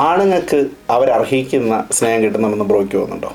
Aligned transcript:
ആണുങ്ങൾക്ക് 0.00 0.66
അവരർഹിക്കുന്ന 0.90 1.84
സ്നേഹം 1.92 2.22
കിട്ടുന്നുണ്ടെന്ന് 2.22 2.64
ബ്രോയ്ക്ക് 2.64 2.92
തോന്നുന്നുണ്ടോ? 2.92 3.30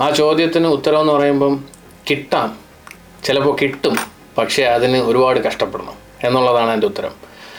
ആ 0.00 0.10
ചോദ്യത്തിന് 0.10 0.66
ഉത്തരം 0.66 1.00
എന്ന് 1.00 1.12
പറയുമ്പം 1.12 1.64
കിട്ടാം. 2.10 2.58
ചിലപ്പോൾ 3.24 3.56
കിട്ടും. 3.62 3.96
പക്ഷേ 4.38 4.62
അതിന് 4.62 4.96
ഒരുപാട് 4.96 5.40
കഷ്ടപ്പെടണം 5.40 5.96
എന്നുള്ളതാണ് 6.24 6.70
എന്റെ 6.70 6.86
ഉത്തരം. 6.86 7.12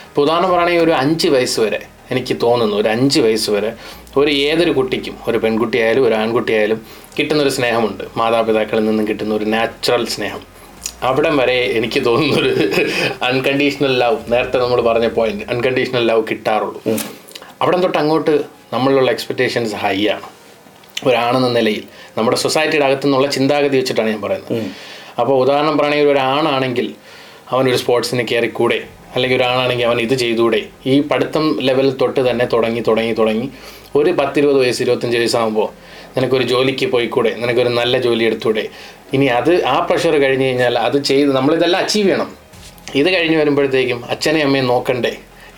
ഇപ്പോൾ 0.07 0.21
ഉദാഹരണം 0.21 0.49
പറയുകയാണെങ്കിൽ 0.49 0.83
ഒരു 0.83 0.91
അഞ്ച് 0.91 1.27
വയസ്സ് 1.27 1.59
വരെ 1.59 1.79
എനിക്ക് 2.11 2.37
തോന്നുന്നു. 2.43 2.75
ഒരു 2.75 2.89
അഞ്ച് 2.89 3.19
വയസ്സ് 3.19 3.51
വരെ 3.51 3.73
ഒരു 4.17 4.31
ഏതൊരു 4.31 4.71
കുട്ടിക്കും 4.71 5.15
ഒരു 5.27 5.37
പെൺകുട്ടിയായാലും 5.37 6.07
ഒരു 6.07 6.13
ആൺകുട്ടിയായാലും 6.13 6.81
കിട്ടുന്നൊരു 7.19 7.49
സ്നേഹമുണ്ട്. 7.49 8.03
മാതാപിതാക്കളിൽ 8.17 8.85
നിന്നും 8.85 9.07
കിട്ടുന്ന 9.07 9.35
ഒരു 9.35 9.45
നാച്ചുറൽ 9.45 10.05
സ്നേഹം. 10.07 10.41
അവിടം 11.03 11.37
വരെ 11.37 11.57
എനിക്ക് 11.77 12.05
തോന്നുന്നൊരു 12.05 12.51
അൺകണ്ടീഷണൽ 13.23 13.97
ലവ് 13.99 14.17
നേരത്തെ 14.27 14.57
നമ്മൾ 14.57 14.81
പറഞ്ഞ 14.81 15.07
പോയിന്റ് 15.07 15.45
അൺകണ്ടീഷണൽ 15.49 16.07
ലവ് 16.07 16.23
കിട്ടാറുള്ളൂ. 16.31 16.81
അവിടം 17.61 17.81
തൊട്ട് 17.81 17.97
അങ്ങോട്ട് 17.97 18.33
നമ്മളിലുള്ള 18.73 19.11
എക്സ്പെക്റ്റേഷൻസ് 19.11 19.75
ഹൈ 19.75 20.07
ആണ്. 20.07 20.27
ഒരാണെന്ന 21.07 21.47
നിലയിൽ 21.47 21.83
നമ്മുടെ 22.17 22.37
സൊസൈറ്റിയുടെ 22.37 22.85
അകത്തു 22.85 23.05
നിന്നുള്ള 23.05 23.27
ചിന്താഗതി 23.27 23.77
വെച്ചിട്ടാണ് 23.77 24.09
ഞാൻ 24.09 24.21
പറയുന്നത്. 24.21 24.65
അപ്പോൾ 25.19 25.35
ഉദാഹരണം 25.43 25.77
പറയുകയാണെങ്കിൽ 25.77 26.11
ഒരാണാണെങ്കിൽ 26.11 26.93
അവനൊരു 27.51 27.77
സ്പോർട്സിന് 27.77 28.23
കയറിക്കൂടെ? 28.31 28.79
അല്ലെങ്കിൽ 29.15 29.37
ഒരാളാണെങ്കിൽ 29.37 29.85
അവൻ 29.85 30.01
ഇത് 30.01 30.13
ചെയ്തുകൂടെ 30.13 30.61
ഈ 30.85 31.01
പഠിത്തം 31.01 31.59
ലെവൽ 31.61 31.87
തൊട്ട് 32.01 32.29
തന്നെ 32.29 32.45
തുടങ്ങി 32.45 32.81
തുടങ്ങി 32.87 33.13
തുടങ്ങി 33.13 33.51
ഒരു 33.95 34.11
പത്തിരുപത് 34.11 34.57
വയസ്സ് 34.59 34.81
ഇരുപത്തഞ്ച് 34.83 35.17
വയസ്സാകുമ്പോൾ 35.17 35.69
നിനക്കൊരു 36.15 36.43
ജോലിക്ക് 36.43 36.85
പോയിക്കൂടെ? 36.85 37.31
നിനക്കൊരു 37.35 37.69
നല്ല 37.69 37.97
ജോലി 37.97 38.23
എടുത്തൂടെ? 38.23 38.63
ഇനി 39.13 39.25
അത് 39.25 39.65
ആ 39.65 39.79
പ്രഷർ 39.79 40.15
കഴിഞ്ഞ് 40.23 40.45
കഴിഞ്ഞാൽ 40.45 40.79
അത് 40.79 40.97
ചെയ്ത് 41.03 41.35
നമ്മളിതെല്ലാം 41.35 41.81
അച്ചീവ് 41.83 42.07
ചെയ്യണം. 42.07 42.29
ഇത് 42.95 43.09
കഴിഞ്ഞ് 43.13 43.37
വരുമ്പോഴത്തേക്കും 43.37 44.05
അച്ഛനെയും 44.09 44.45
അമ്മയും 44.45 44.67
നോക്കണ്ടേ? 44.67 45.13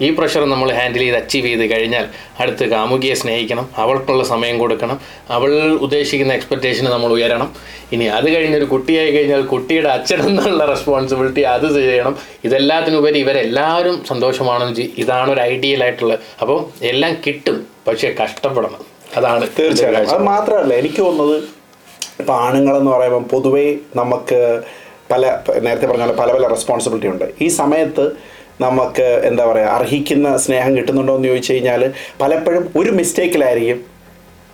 ഈ 0.06 0.08
പ്രഷർ 0.18 0.44
നമ്മൾ 0.54 0.70
ഹാൻഡിൽ 0.80 1.02
ചെയ്ത് 1.04 1.18
അച്ചീവ് 1.20 1.48
ചെയ്ത് 1.52 1.66
കഴിഞ്ഞാൽ 1.74 2.06
അടുത്ത് 2.42 2.66
കാമുകിയെ 2.74 3.16
സ്നേഹിക്കണം 3.22 3.66
അവൾക്കുള്ള 3.84 4.24
സമയം 4.34 4.58
കൊടുക്കണം 4.64 4.98
അവൾ 5.38 5.52
ഉദ്ദേശിക്കുന്ന 5.86 6.34
എക്സ്പെക്റ്റേഷന് 6.40 6.90
നമ്മൾ 6.96 7.12
ഉയരണം. 7.18 7.50
ഇനി 7.96 8.06
അത് 8.18 8.28
കഴിഞ്ഞൊരു 8.36 8.68
കുട്ടിയായി 8.74 9.12
കഴിഞ്ഞാൽ 9.16 9.42
കുട്ടിയുടെ 9.54 9.90
അച്ഛൻ 9.96 10.22
എന്നുള്ള 10.30 10.64
റെസ്പോൺസിബിലിറ്റി 10.74 11.44
അത് 11.56 11.68
ചെയ്യണം. 11.78 12.16
ഇതെല്ലാത്തിനുപരി 12.48 13.20
ഇവരെല്ലാവരും 13.26 13.98
സന്തോഷമാണെന്ന് 14.12 14.88
ഇതാണ് 15.04 15.32
ഒരു 15.36 15.44
ഐഡിയൽ 15.52 15.84
ആയിട്ടുള്ള. 15.88 16.16
അപ്പോൾ 16.42 16.60
എല്ലാം 16.92 17.14
കിട്ടും 17.28 17.60
പക്ഷേ 17.88 18.10
കഷ്ടപ്പെടണം. 18.22 18.82
അതാണ് 19.18 19.46
തീർച്ചയായും 19.60 20.10
അത് 20.16 20.24
മാത്രമല്ല 20.34 20.74
എനിക്ക് 20.82 21.02
തോന്നുന്നത് 21.06 21.38
ഇപ്പം 22.22 22.36
ആണുങ്ങളെന്ന് 22.46 22.92
പറയുമ്പം 22.96 23.26
പൊതുവേ 23.34 23.68
നമുക്ക് 24.00 24.40
പല 25.12 25.26
നേരത്തെ 25.66 25.88
പറഞ്ഞ 25.90 26.06
പല 26.22 26.30
പല 26.36 26.46
റെസ്പോൺസിബിലിറ്റി 26.54 27.10
ഉണ്ട്. 27.12 27.26
ഈ 27.46 27.48
സമയത്ത് 27.58 28.06
നമുക്ക് 28.62 29.22
എന്താ 29.24 29.46
പറയുക 29.46 29.68
അർഹിക്കുന്ന 29.68 30.38
സ്നേഹം 30.38 30.78
കിട്ടുന്നുണ്ടോ 30.78 31.16
എന്ന് 31.16 31.28
ചോദിച്ചു 31.28 31.54
കഴിഞ്ഞാൽ 31.54 31.92
പലപ്പോഴും 32.22 32.72
ഒരു 32.76 32.90
മിസ്റ്റേക്കിലായിരിക്കും 32.92 33.86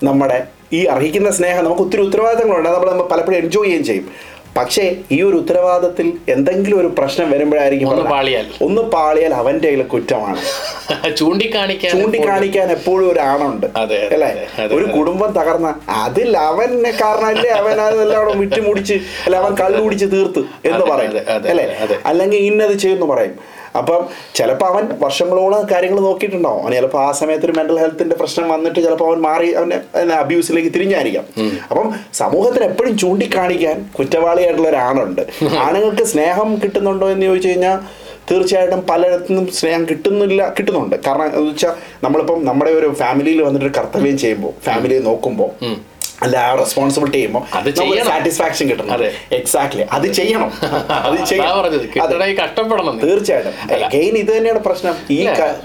നമ്മുടെ 0.04 0.44
ഈ 0.74 0.86
അർഹിക്കുന്ന 0.86 1.32
സ്നേഹം. 1.32 1.66
നമുക്ക് 1.66 1.82
ഒത്തിരി 1.82 2.02
ഉത്തരവാദിത്തങ്ങളുണ്ട്. 2.02 2.70
നമ്മൾ 2.70 2.90
നമ്മൾ 2.90 3.08
പലപ്പോഴും 3.08 3.38
എൻജോയ് 3.38 3.66
ചെയ്യുകയും 3.66 3.84
ചെയ്യും. 3.84 4.12
പക്ഷേ 4.58 4.96
ഈ 5.12 5.22
ഒരു 5.22 5.36
ഉത്തരവാദിത്തത്തിൽ 5.36 6.14
എന്തെങ്കിലും 6.30 6.80
ഒരു 6.80 6.88
പ്രശ്നം 6.88 7.32
വരുമ്പോഴായിരിക്കും 7.32 7.90
ഒന്ന് 7.90 8.04
പാളിയാൽ. 8.04 8.46
ഒന്ന് 8.62 8.82
പാളിയാൽ 8.82 9.34
അവന്റെ 9.34 9.68
കയ്യിൽ 9.68 9.84
കുറ്റമാണ്. 9.84 10.38
ചൂണ്ടിക്കാണിക്കാൻ 11.18 11.92
ചൂണ്ടിക്കാണിക്കാൻ 11.92 12.72
എപ്പോഴും. 12.72 13.12
ഒരു 13.12 13.20
ആണുണ്ട്. 13.20 13.66
അല്ലേ? 14.14 14.48
ഒരു 14.72 14.86
കുടുംബം 14.86 15.32
തകർന്ന 15.32 15.76
അതിൽ 15.90 16.38
അവനെ 16.38 16.92
കാരണമല്ലേ 16.92 17.50
അവൻ 17.50 17.82
അതെല്ലാം 17.82 18.22
അവിടെ 18.22 18.38
വിറ്റുമുടിച്ച് 18.38 18.94
അല്ല 19.26 19.36
അവൻ 19.38 19.54
കള്ളു 19.54 19.84
കുടിച്ച് 19.84 20.06
തീർത്ത് 20.06 20.40
എന്ന് 20.66 20.86
പറയുന്നത് 20.86 21.28
പറയും. 21.28 21.50
അല്ലേ? 21.50 21.98
അല്ലെങ്കിൽ 22.06 22.38
ഇന്നത് 22.38 22.78
ചെയ്യുന്നു 22.78 23.06
പറയും. 23.06 23.53
അപ്പം 23.80 24.02
ചിലപ്പോൾ 24.38 24.68
അവൻ 24.72 24.84
വർഷങ്ങളോളം 25.04 25.64
കാര്യങ്ങൾ 25.72 26.00
നോക്കിയിട്ടുണ്ടാവും. 26.08 26.62
അവൻ 26.64 26.74
ചിലപ്പോൾ 26.80 27.02
ആ 27.08 27.10
സമയത്ത് 27.20 27.46
ഒരു 27.48 27.56
മെന്റൽ 27.60 27.78
ഹെൽത്തിന്റെ 27.84 28.16
പ്രശ്നം 28.22 28.48
വന്നിട്ട് 28.54 28.80
ചിലപ്പോൾ 28.86 29.08
അവൻ 29.10 29.20
മാറി 29.28 29.50
അവനെ 29.60 30.16
അബ്യൂസിലേക്ക് 30.24 30.72
തിരിഞ്ഞായിരിക്കാം. 30.76 31.26
അപ്പം 31.72 31.88
സമൂഹത്തിന് 32.22 32.66
എപ്പോഴും 32.72 32.94
ചൂണ്ടിക്കാണിക്കാൻ 33.04 33.78
കുറ്റവാളിയായിട്ടുള്ള 33.98 34.70
ഒരാണുണ്ട് 34.74 35.22
ആണുങ്ങൾക്ക് 35.66 36.06
സ്നേഹം 36.14 36.50
കിട്ടുന്നുണ്ടോ 36.64 37.08
എന്ന് 37.16 37.28
ചോദിച്ചു 37.32 37.52
കഴിഞ്ഞാൽ 37.52 37.78
തീർച്ചയായിട്ടും 38.30 38.82
പലയിടത്തുനിന്നും 38.90 39.48
സ്നേഹം 39.60 39.82
കിട്ടുന്നില്ല 39.90 40.42
കിട്ടുന്നുണ്ട്. 40.58 40.96
കാരണം 41.06 41.26
എന്താ 41.30 41.40
വെച്ചാൽ 41.48 41.74
നമ്മളിപ്പം 42.04 42.46
നമ്മുടെ 42.50 42.72
ഒരു 42.80 42.90
ഫാമിലിയിൽ 43.02 43.42
വന്നിട്ട് 43.48 43.66
ഒരു 43.70 43.74
കർത്തവ്യം 43.80 44.18
ചെയ്യുമ്പോൾ 44.24 44.54
ഫാമിലിയെ 44.68 45.02
നോക്കുമ്പോൾ 45.10 45.52
അല്ല 46.22 46.38
ആ 46.38 46.56
റെസ്പോൺസിബിലിറ്റി 46.56 47.18
ചെയ്യുമ്പോൾ 47.18 47.44
അത് 47.54 47.70
ചെയ്യണം. 47.70 48.06
സാറ്റിസ്ഫാക്ഷൻ 48.06 48.70
കിട്ടണം. 48.70 48.92
അതെ. 48.94 49.14
എക്സാക്ട്ലി 49.32 49.84
അത് 49.92 50.08
ചെയ്യണം. 50.14 50.52
അത്. 50.90 51.18
കിട്ടണമെങ്കിൽ 51.94 52.44
കഷ്ടപ്പെടണം. 52.44 53.00
തീർച്ചയായിട്ടും. 53.00 53.54
അഗൈൻ 53.86 54.18
ഇത് 54.18 54.38
തന്നെയാണ് 54.38 54.60
പ്രശ്നം. 54.60 54.96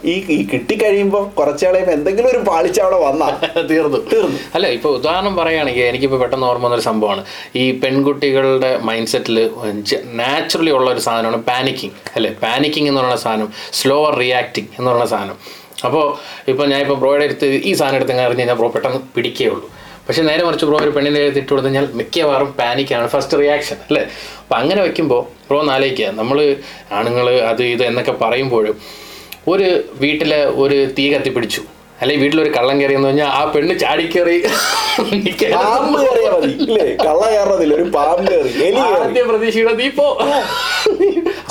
ഈ 0.04 0.14
ഈ 0.34 0.48
കിട്ടിക്കഴിയുമ്പോൾ 0.52 1.28
കുറച്ചാളെയും 1.28 1.90
എന്തെങ്കിലും 1.90 2.30
ഒരു 2.30 2.38
പാളിച്ച 2.38 2.80
അവിടെ 2.80 2.96
വന്നാൽ 2.96 3.34
തീർന്നു. 3.70 3.98
തീർന്നു. 4.12 4.38
അല്ല 4.54 4.66
ഇപ്പൊ 4.66 4.90
ഉദാഹരണം 4.90 5.36
പറയുകയാണെങ്കിൽ 5.36 5.82
എനിക്കിപ്പോൾ 5.82 6.20
പെട്ടെന്ന് 6.20 6.46
ഓർമ്മ 6.46 6.64
വന്നൊരു 6.64 6.82
സംഭവമാണ്. 6.82 7.24
ഈ 7.56 7.80
പെൺകുട്ടികളുടെ 7.80 8.78
മൈൻഡ് 8.78 9.08
സെറ്റിൽ 9.08 9.50
നാച്ചുറലി 10.04 10.70
ഉള്ള 10.70 10.90
ഒരു 10.90 10.98
സാധനമാണ് 10.98 11.36
പാനിക്കിങ് 11.42 11.92
അല്ലേ? 12.16 12.30
പാനിക്കിങ് 12.30 12.88
എന്ന് 12.88 13.00
പറയുന്ന 13.00 13.16
സാധനം. 13.16 13.52
സ്ലോവർ 13.72 14.18
റിയാക്ടിങ് 14.18 14.66
എന്ന് 14.78 14.90
പറയുന്ന 14.90 15.06
സാധനം. 15.06 15.36
അപ്പോൾ 15.84 16.18
ഇപ്പോൾ 16.48 16.66
ഞാൻ 16.66 16.80
ഇപ്പോൾ 16.80 16.94
ബ്രോയുടെ 16.94 17.24
അടുത്ത് 17.24 17.46
ഈ 17.46 17.72
സാധനം 17.72 17.96
എടുത്ത് 17.96 18.12
അറിഞ്ഞ് 18.12 18.38
കഴിഞ്ഞാൽ 18.38 18.56
ബ്രോ 18.56 18.68
പെട്ടെന്ന് 18.68 19.00
പിടിക്കേ 19.14 19.46
ഉള്ളൂ. 19.46 19.70
പക്ഷേ 20.08 20.22
നേരെ 20.28 20.42
മറിച്ച് 20.46 20.66
ബ്രോ 20.68 20.76
ഒരു 20.84 20.92
പെണ്ണിന്റെ 20.96 21.22
ഇട്ട് 21.30 21.50
കൊടുത്തു 21.50 21.66
കഴിഞ്ഞാൽ 21.66 21.86
മിക്കവാറും 21.98 22.50
പാനിക്കാണ് 22.60 23.08
ഫസ്റ്റ് 23.14 23.38
റിയാക്ഷൻ 23.40 23.78
അല്ലേ? 23.88 24.02
അപ്പം 24.42 24.56
അങ്ങനെ 24.60 24.80
വെക്കുമ്പോൾ 24.86 25.20
ബ്രോ 25.48 25.58
ഒന്ന് 25.62 25.72
നമ്മൾ 26.20 26.38
ആണുങ്ങൾ 26.98 27.26
അത് 27.50 27.62
ഇത് 27.74 27.82
എന്നൊക്കെ 27.88 28.14
പറയുമ്പോഴും 28.22 28.76
ഒരു 29.52 29.66
വീട്ടിൽ 30.04 30.32
ഒരു 30.62 30.78
തീ 30.96 31.04
കത്തിപ്പിടിച്ചു 31.12 31.62
അല്ലെങ്കിൽ 32.00 32.22
വീട്ടിലൊരു 32.24 32.50
കള്ളം 32.56 32.76
കയറി 32.80 32.94
എന്ന് 32.96 33.08
പറഞ്ഞാൽ 33.08 33.30
ആ 33.36 33.40
പെണ്ണ് 33.52 33.74
ചാടിക്കേറി. 33.82 34.36
പാമ്പ് 35.54 35.96
കയറിയാൽ 36.02 36.32
മതി 36.34 36.50
ഇല്ലേ? 36.66 36.84
കള്ള 37.04 37.22
ഒരു 37.78 37.86
പാമ്പ് 37.96 38.28
കയറി. 38.30 38.50
എലി 38.66 38.80
കയറി. 38.80 39.00
ആദ്യ 39.06 39.22
പ്രതീക്ഷയുടെ 39.30 39.72
നീ 39.80 39.86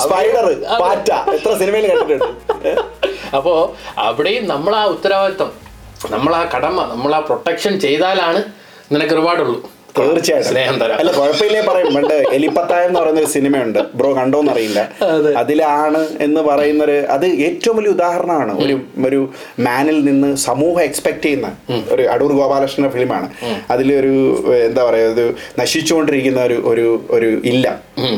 സ്പൈഡർ 0.04 0.46
പാറ്റ. 0.82 1.10
എത്ര 1.36 1.52
സിനിമയിൽ 1.62 1.86
കണ്ടിട്ടുണ്ട്? 1.92 2.70
അപ്പോ 3.38 3.54
അവിടെയും 4.06 4.44
നമ്മൾ 4.54 4.74
ആ 4.80 4.84
ഉത്തരവാദിത്വം. 4.94 5.50
നമ്മൾ 6.06 6.32
ആ 6.34 6.42
കടമ 6.54 6.84
നമ്മൾ 6.84 7.12
ആ 7.14 7.20
പ്രൊട്ടക്ഷൻ 7.20 7.74
ചെയ്താലാണ് 7.78 8.40
നിനക്ക് 8.92 9.14
ഒരുപാടുള്ളൂ 9.14 9.58
തീർച്ചയായിട്ടും. 10.00 10.94
അല്ല 11.00 11.10
കുഴപ്പമില്ലേ 11.18 11.60
പറയും. 11.70 11.90
പണ്ട് 11.96 12.14
എലിപ്പത്തായം 12.36 12.88
എന്ന് 12.90 13.00
പറയുന്ന 13.00 13.20
ഒരു 13.24 13.30
സിനിമയുണ്ട്. 13.36 13.80
ബ്രോ 13.98 14.10
കണ്ടോന്ന് 14.18 14.52
അറിയില്ല. 14.54 14.80
അതിലാണ് 15.42 16.00
എന്ന് 16.26 16.40
പറയുന്ന 16.48 16.84
ഒരു 16.88 16.96
അത് 17.16 17.26
ഏറ്റവും 17.46 17.76
വലിയ 17.78 17.90
ഉദാഹരണമാണ്. 17.96 18.52
ഒരു 18.64 18.76
ഒരു 19.08 19.20
മാനിൽ 19.66 19.98
നിന്ന് 20.08 20.30
സമൂഹം 20.48 20.82
എക്സ്പെക്ട് 20.88 21.24
ചെയ്യുന്ന 21.26 21.48
ഒരു 21.94 22.02
അടൂർ 22.14 22.32
ഗോപാലകൃഷ്ണന്റെ 22.40 22.92
ഫിലിമാണ്. 22.96 23.28
അതിലൊരു 23.74 24.14
എന്താ 24.68 24.82
പറയുക 24.88 25.10
ഒരു 25.16 25.26
നശിച്ചുകൊണ്ടിരിക്കുന്ന 25.62 26.40
ഒരു 26.48 26.58
ഒരു 26.72 26.86
ഒരു 27.18 27.30
ഇല്ല. 27.52 27.66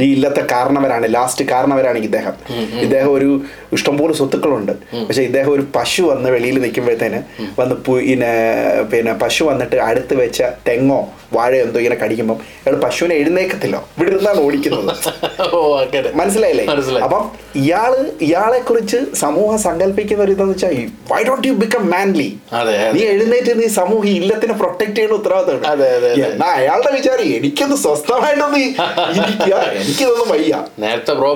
ഈ 0.05 0.07
ഇല്ലത്തെ 0.17 0.43
കാരണവരാണ് 0.55 1.07
ലാസ്റ്റ് 1.17 1.45
കാരണവരാണ് 1.53 1.99
ഇദ്ദേഹം. 2.09 2.35
ഇദ്ദേഹം 2.87 3.11
ഒരു 3.19 3.31
ഇഷ്ടംപോലെ 3.77 4.13
സ്വത്തുക്കളുണ്ട്. 4.21 4.75
പക്ഷെ 5.09 5.23
ഇദ്ദേഹം 5.23 5.51
ഒരു 5.51 5.65
പശു 5.77 6.03
വന്ന് 6.03 6.29
വെളിയിൽ 6.31 6.57
നിൽക്കുമ്പോഴത്തേന് 6.65 7.21
വന്ന് 7.61 7.77
പിന്നെ 7.87 8.33
പിന്നെ 8.93 9.13
പശു 9.23 9.43
വന്നിട്ട് 9.45 9.77
അടുത്ത് 9.89 10.15
വെച്ച 10.23 10.43
തെങ്ങോ 10.69 11.01
വാഴയോ 11.33 11.65
എന്തോ 11.71 11.81
ഇങ്ങനെ 11.83 11.99
കടിക്കുമ്പോൾ 12.03 12.39
അയാൾ 12.63 12.77
പശുവിനെ 12.87 13.15
എഴുന്നേക്കത്തില്ല. 13.23 13.77
ഇവിടെ 13.97 14.11
ഇരുന്നാണ് 14.15 14.41
ഓടിക്കുന്നത് 14.47 14.89
മനസ്സിലായില്ലേ? 16.21 16.65
മനസ്സിലായി. 16.73 17.05
അപ്പം 17.07 17.23
ഇയാൾ 17.63 17.93
ഇയാളെ 18.27 18.59
കുറിച്ച് 18.69 18.99
സമൂഹം 19.23 19.59
സങ്കല്പിക്കുന്ന 19.67 20.23
ഒരു 20.27 20.33
ഇതെന്ന് 20.37 20.55
വെച്ചാൽ 20.55 20.75
why 21.13 21.21
don't 21.29 21.47
you 21.49 21.55
become 21.63 21.85
manly. 21.93 22.29
നീ 22.97 23.01
എഴുന്നേറ്റ് 23.13 23.53
നീ 23.61 23.67
സമൂഹം 23.81 24.09
ഇല്ലത്തിനെ 24.19 24.55
പ്രൊട്ടക്ട് 24.61 24.95
ചെയ്യുന്ന 24.97 25.19
ഉത്തരവാദിത്തമുണ്ട് 25.21 25.69
അതെ. 25.73 25.89
എന്നാ 26.29 26.49
അയാളുടെ 26.61 26.93
വിചാരം 26.99 27.27
എനിക്കൊന്ന് 27.39 27.77
സ്വസ്ഥമായിട്ടൊന്ന് 27.85 28.61
എനിക്കിതൊന്നും 29.81 30.29
വയ്യ. 30.35 30.55
നേരത്തെ 30.85 31.15
ബ്രോ 31.21 31.31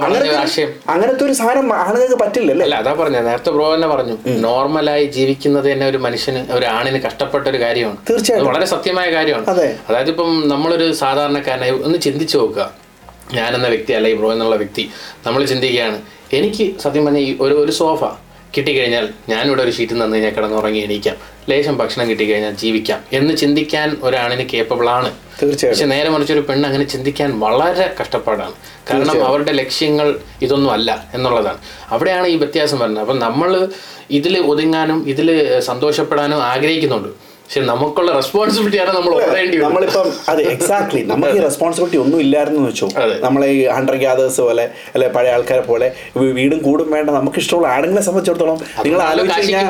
അങ്ങനത്തെ 0.95 1.25
ഒരു 1.29 1.35
സാധനം 1.41 1.69
ആളുകൾക്ക് 1.81 2.19
പറ്റില്ലല്ലേ 2.25 2.65
അല്ല? 2.67 2.77
അതാ 2.83 2.93
പറഞ്ഞ. 3.01 3.19
നേരത്തെ 3.29 3.51
ബ്രോ 3.57 3.67
തന്നെ 3.75 3.89
പറഞ്ഞു. 3.95 4.17
നോർമലായി 4.47 5.07
ജീവിക്കുന്നത് 5.19 5.69
തന്നെ 5.73 5.87
ഒരു 5.93 5.99
മനുഷ്യന് 6.07 6.41
ഒരു 6.57 6.67
ആണിന് 6.77 7.01
കഷ്ടപ്പെട്ട 7.07 7.45
ഒരു 7.53 7.61
കാര്യമാണ്. 7.65 7.99
തീർച്ചയായിട്ടും. 8.11 8.49
വളരെ 8.51 8.67
സത്യമായ 8.75 9.09
കാര്യമാണ്. 9.17 9.45
അതായത് 9.89 10.11
ഇപ്പം 10.15 10.24
നമ്മളൊരു 10.53 10.93
സാധാരണക്കാരനായി 10.93 11.71
ഒന്ന് 11.71 11.99
ചിന്തിച്ചു 11.99 12.39
നോക്കുക. 12.39 12.73
ഞാനെന്ന 13.35 13.69
വ്യക്തി 13.69 13.93
അല്ല 13.93 14.09
ഈ 14.09 14.15
ബ്രോ 14.15 14.33
എന്നുള്ള 14.33 14.57
വ്യക്തി 14.57 14.91
നമ്മൾ 15.27 15.45
ചിന്തിക്കുകയാണ്. 15.45 15.99
എനിക്ക് 16.33 16.81
സത്യം 16.81 17.05
പറഞ്ഞാൽ 17.05 17.23
ഈ 17.23 17.37
ഒരു 17.41 17.55
ഒരു 17.55 17.73
സോഫ 17.73 18.05
കിട്ടിക്കഴിഞ്ഞാൽ 18.57 19.09
ഞാനിവിടെ 19.29 19.63
ഒരു 19.63 19.71
ഷീറ്റ് 19.71 19.93
തന്നു 19.93 20.15
കഴിഞ്ഞാൽ 20.15 20.33
കിടന്നുറങ്ങി 20.35 20.79
എണീക്കാം. 20.79 21.17
ലേശം 21.49 21.79
ഭക്ഷണം 21.79 22.11
കിട്ടിക്കഴിഞ്ഞാൽ 22.11 22.55
ജീവിക്കാം 22.55 23.01
എന്ന് 23.13 23.37
ചിന്തിക്കാൻ 23.37 23.97
ഒരാണിന് 24.03 24.45
കേപ്പബിൾ 24.53 24.89
ആണ്. 24.89 25.11
തീർച്ചയായും 25.43 25.75
പക്ഷെ 25.75 25.87
നേരെ 25.87 26.09
മറിച്ച് 26.11 26.33
ഒരു 26.33 26.41
പെണ്ണ് 26.41 26.69
അങ്ങനെ 26.69 26.85
ചിന്തിക്കാൻ 26.85 27.41
വളരെ 27.41 27.95
കഷ്ടപ്പാടാണ്. 28.01 28.55
കാരണം 28.91 29.25
അവരുടെ 29.27 29.53
ലക്ഷ്യങ്ങൾ 29.53 30.21
ഇതൊന്നും 30.43 30.73
അല്ല 30.73 31.11
എന്നുള്ളതാണ്. 31.15 31.59
അവിടെയാണ് 31.91 32.27
ഈ 32.27 32.37
വ്യത്യാസം 32.37 32.79
വരുന്നത്. 32.79 33.03
അപ്പം 33.05 33.19
നമ്മൾ 33.19 33.69
ഇതിൽ 34.11 34.39
ഒതുങ്ങാനും 34.39 35.09
ഇതിൽ 35.09 35.61
സന്തോഷപ്പെടാനും 35.61 36.43
ആഗ്രഹിക്കുന്നുണ്ട്. 36.43 37.09
പക്ഷെ 37.45 37.61
നമുക്കുള്ള 37.71 38.11
റെസ്പോൺസിബിലിറ്റിയാണ് 38.19 38.93
നമ്മൾ 38.97 39.13
ഓടേണ്ടി. 39.17 39.57
നമ്മളിപ്പം 39.65 40.07
അത് 40.31 40.41
എക്സാക്ട്ലി 40.53 41.01
നമുക്ക് 41.11 41.35
ഈ 41.39 41.41
റെസ്പോൺസിബിലിറ്റി 41.47 41.99
ഒന്നും 42.05 42.19
ഇല്ലായിരുന്നു 42.25 42.61
വെച്ചോ. 42.69 42.87
നമ്മളെ 43.25 43.49
ഈ 43.57 43.59
ഹൺഡ്രഡ് 43.77 44.01
ഗ്യാദേഴ്സ് 44.05 44.41
പോലെ 44.47 44.65
അല്ലെ 44.95 45.09
പഴയ 45.17 45.33
ആൾക്കാരെ 45.35 45.65
പോലെ 45.69 45.89
വീടും 46.39 46.61
കൂടും 46.67 46.89
വേണ്ട 46.95 47.09
നമുക്ക് 47.19 47.39
ഇഷ്ടമുള്ള 47.43 47.69
ആണുങ്ങളെ 47.75 48.03
സംബന്ധിച്ചിടത്തോളം 48.07 48.57
നിങ്ങൾ 48.87 49.01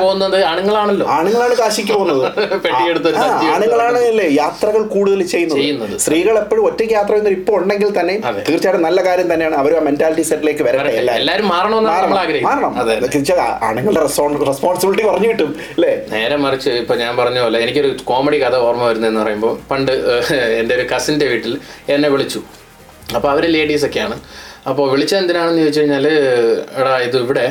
പോകുന്നത് 0.03 0.37
ആണുങ്ങളാണല്ലോ 0.51 1.07
ആണുങ്ങളാണ് 1.17 1.57
കാശിക്ക് 1.61 1.93
പോകുന്നത് 1.97 2.23
ആണുങ്ങളാണ് 3.55 3.99
അല്ലേ 4.11 4.27
യാത്രകൾ 4.39 4.81
കൂടുതൽ 4.95 5.21
ചെയ്യുന്നത്. 5.33 5.97
സ്ത്രീകൾ 6.05 6.35
എപ്പോഴും 6.43 6.63
ഒറ്റയ്ക്ക് 6.69 6.95
യാത്ര 6.97 7.11
ചെയ്യുന്നത് 7.13 7.37
ഇപ്പോൾ 7.39 7.59
ഉണ്ടെങ്കിൽ 7.61 7.91
തന്നെ. 7.99 8.15
തീർച്ചയായിട്ടും 8.47 8.83
നല്ല 8.87 8.99
കാര്യം 9.09 9.27
തന്നെയാണ് 9.33 9.57
അവർ 9.61 9.73
ആ 9.79 9.83
മെന്റാലിറ്റി 9.89 10.25
സെറ്റിലേക്ക് 10.31 10.63
വരട്ടെ. 10.69 10.93
എല്ലാവരും 11.19 11.47
മാറണം 11.53 11.83
മാറണം. 12.49 12.73
തീർച്ചയായും 13.13 13.63
ആണുങ്ങളുടെ 13.69 14.03
റെസ്പോൺസിബിലിറ്റി 14.49 15.05
പറഞ്ഞു 15.11 15.29
കിട്ടും 15.33 15.51
അല്ലേ 15.77 15.93
നേരെ 16.15 16.37
മറിച്ച് 16.47 16.73
ഇപ്പൊ 16.83 16.95
ഞാൻ 17.03 17.13
പറഞ്ഞ 17.21 17.39
പോലെ 17.45 17.61
എനിക്കൊരു 17.65 17.89
കോമഡി 18.11 18.39
കഥ 18.45 18.55
ഓർമ്മ 18.67 18.83
വരുന്നതെന്ന് 18.89 19.21
പറയുമ്പോൾ 19.23 19.53
പണ്ട് 19.71 19.93
എന്റെ 20.59 20.73
ഒരു 20.77 20.85
കസിന്റെ 20.93 21.27
വീട്ടിൽ 21.33 21.53
എന്നെ 21.95 22.09
വിളിച്ചു. 22.15 22.41
അപ്പോൾ 23.17 23.29
അവർ 23.33 23.43
ലേഡീസൊക്കെയാണ് 23.55 24.17
അപ്പോൾ 24.69 24.85
വിളിച്ചത് 24.93 25.19
എന്തിനാണെന്ന് 25.21 25.61
ചോദിച്ചു 25.63 25.81
കഴിഞ്ഞാൽ 25.81 26.05
എടാ 26.79 26.93
ഇത് 27.07 27.17
ഇവിടെ 27.25 27.45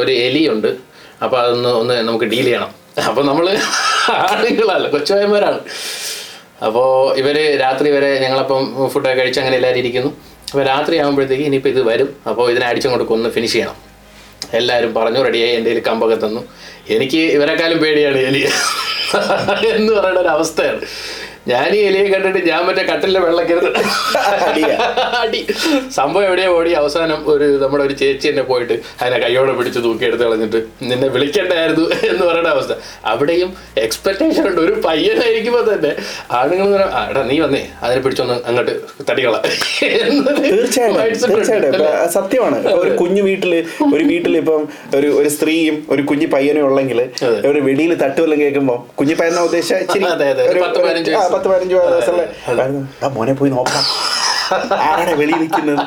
ഒരു 0.00 0.12
എലിയുണ്ട് 0.26 0.70
അപ്പോൾ 1.24 1.38
അതൊന്ന് 1.42 1.70
ഒന്ന് 1.80 1.94
നമുക്ക് 2.08 2.26
ഡീൽ 2.32 2.46
ചെയ്യണം. 2.48 2.72
അപ്പോൾ 3.08 3.24
നമ്മൾ 3.28 3.46
ആളുകളല്ല 4.32 4.86
കൊച്ചുമായന്മാരാണ് 4.94 5.60
അപ്പോൾ 6.66 6.88
ഇവർ 7.20 7.36
രാത്രി 7.62 7.88
വരെ 7.96 8.10
ഞങ്ങളപ്പം 8.24 8.62
ഫുഡൊക്കെ 8.92 9.16
കഴിച്ച് 9.20 9.40
അങ്ങനെ 9.42 9.56
എല്ലാവരും 9.60 9.80
ഇരിക്കുന്നു. 9.82 10.10
അപ്പോൾ 10.50 10.64
രാത്രി 10.70 10.94
ആകുമ്പോഴത്തേക്ക് 11.04 11.46
ഇനിയിപ്പോൾ 11.50 11.72
ഇത് 11.74 11.82
വരും. 11.90 12.08
അപ്പോൾ 12.30 12.44
ഇതിനെ 12.52 12.66
അടിച്ചങ്ങോട്ട് 12.70 13.06
കൊന്ന് 13.12 13.30
ഫിനിഷ് 13.36 13.54
ചെയ്യണം. 13.56 13.76
എല്ലാവരും 14.58 14.92
പറഞ്ഞു 14.98 15.20
റെഡിയായി 15.28 15.54
എന്റെ 15.58 15.70
കയ്യിൽ 15.70 15.86
കമ്പൊക്കെ 15.88 16.18
തന്നു. 16.24 16.42
എനിക്ക് 16.96 17.22
ഇവരെക്കാളും 17.36 17.78
പേടിയാണ് 17.84 18.20
എലി. 18.30 18.42
എന്ന് 19.68 19.92
പറയുന്ന 19.92 20.20
ഒരു 20.20 20.28
അവസ്ഥയാണ്. 20.28 20.80
ഞാൻ 21.48 21.68
ഈ 21.68 21.78
എലിയെ 21.78 22.08
കണ്ടിട്ട് 22.08 22.48
ഞാൻ 22.48 22.64
മറ്റേ 22.64 22.82
കട്ടിലെ 22.82 23.20
വെള്ളക്കരുത്. 23.20 23.76
അടി. 24.98 25.46
സംഭവം 25.94 26.24
എവിടെയാ 26.24 26.48
ഓടി 26.48 26.72
അവസാനം 26.72 27.24
ഒരു 27.26 27.58
നമ്മുടെ 27.62 27.84
ഒരു 27.84 27.92
ചേച്ചി 27.92 28.28
എന്നെ 28.28 28.42
പോയിട്ട് 28.42 28.72
അതിനെ 29.02 29.18
കൈയോടെ 29.18 29.52
പിടിച്ച് 29.52 29.78
തൂക്കിയെടുത്ത് 29.78 30.22
കളഞ്ഞിട്ട് 30.24 30.56
നിന്നെ 30.82 31.08
വിളിക്കണ്ടായിരുന്നു 31.08 32.10
എന്ന് 32.10 32.26
പറയുന്ന 32.26 32.48
അവസ്ഥ. 32.48 32.72
അവിടെയും 33.04 33.56
എക്സ്പെക്ടേഷൻ 33.78 34.48
ഉണ്ട്. 34.48 34.60
ഒരു 34.60 34.72
പയ്യനായിരിക്കുമ്പോൾ 34.72 35.74
തന്നെ 35.74 35.96
ആണുങ്ങൾ 36.30 36.64
ഇങ്ങനെ, 36.64 36.84
"ആ, 36.84 37.08
എടാ 37.10 37.22
നീ 37.22 37.38
വന്നേ. 37.40 37.66
അതിനെ 37.82 38.00
പിടിച്ചൊന്ന് 38.00 38.34
അങ്ങോട്ട് 38.46 38.80
തട്ടിക്കള. 39.10 39.36
തീർച്ചയായിട്ടും 40.50 41.36
അല്ലേ? 41.74 42.06
സത്യമാണ്. 42.06 42.68
ഒരു 42.68 42.90
കുഞ്ഞു 42.90 43.22
വീട്ടിൽ 43.22 43.64
ഒരു 43.94 44.04
വീട്ടിൽ 44.04 44.36
ഇപ്പം 44.36 44.68
ഒരു 44.94 45.06
ഒരു 45.06 45.28
സ്ത്രീയും 45.28 45.86
ഒരു 45.90 46.02
കുഞ്ഞു 46.02 46.26
പയ്യനും 46.26 46.62
ഉള്ളെങ്കിൽ. 46.62 47.08
ഒരു 47.46 47.60
വെളിയിൽ 47.60 47.94
തട്ടുവല്ലം 47.94 48.40
കേൾക്കുമ്പോ 48.40 48.86
കുഞ്ഞു 48.94 49.14
പയ്യനെ 49.14 49.42
ഉദ്ദേശിച്ച 49.42 49.74
പത്ത് 51.36 51.48
പതിനഞ്ച് 51.52 51.76
ആ 53.04 53.10
മോനെ 53.16 53.34
പോയി 53.40 53.52
നോക്കാം. 53.56 53.84
ആരാണ് 54.86 55.12
വെളിയിൽ 55.20 55.40
നിൽക്കുന്നത് 55.42 55.80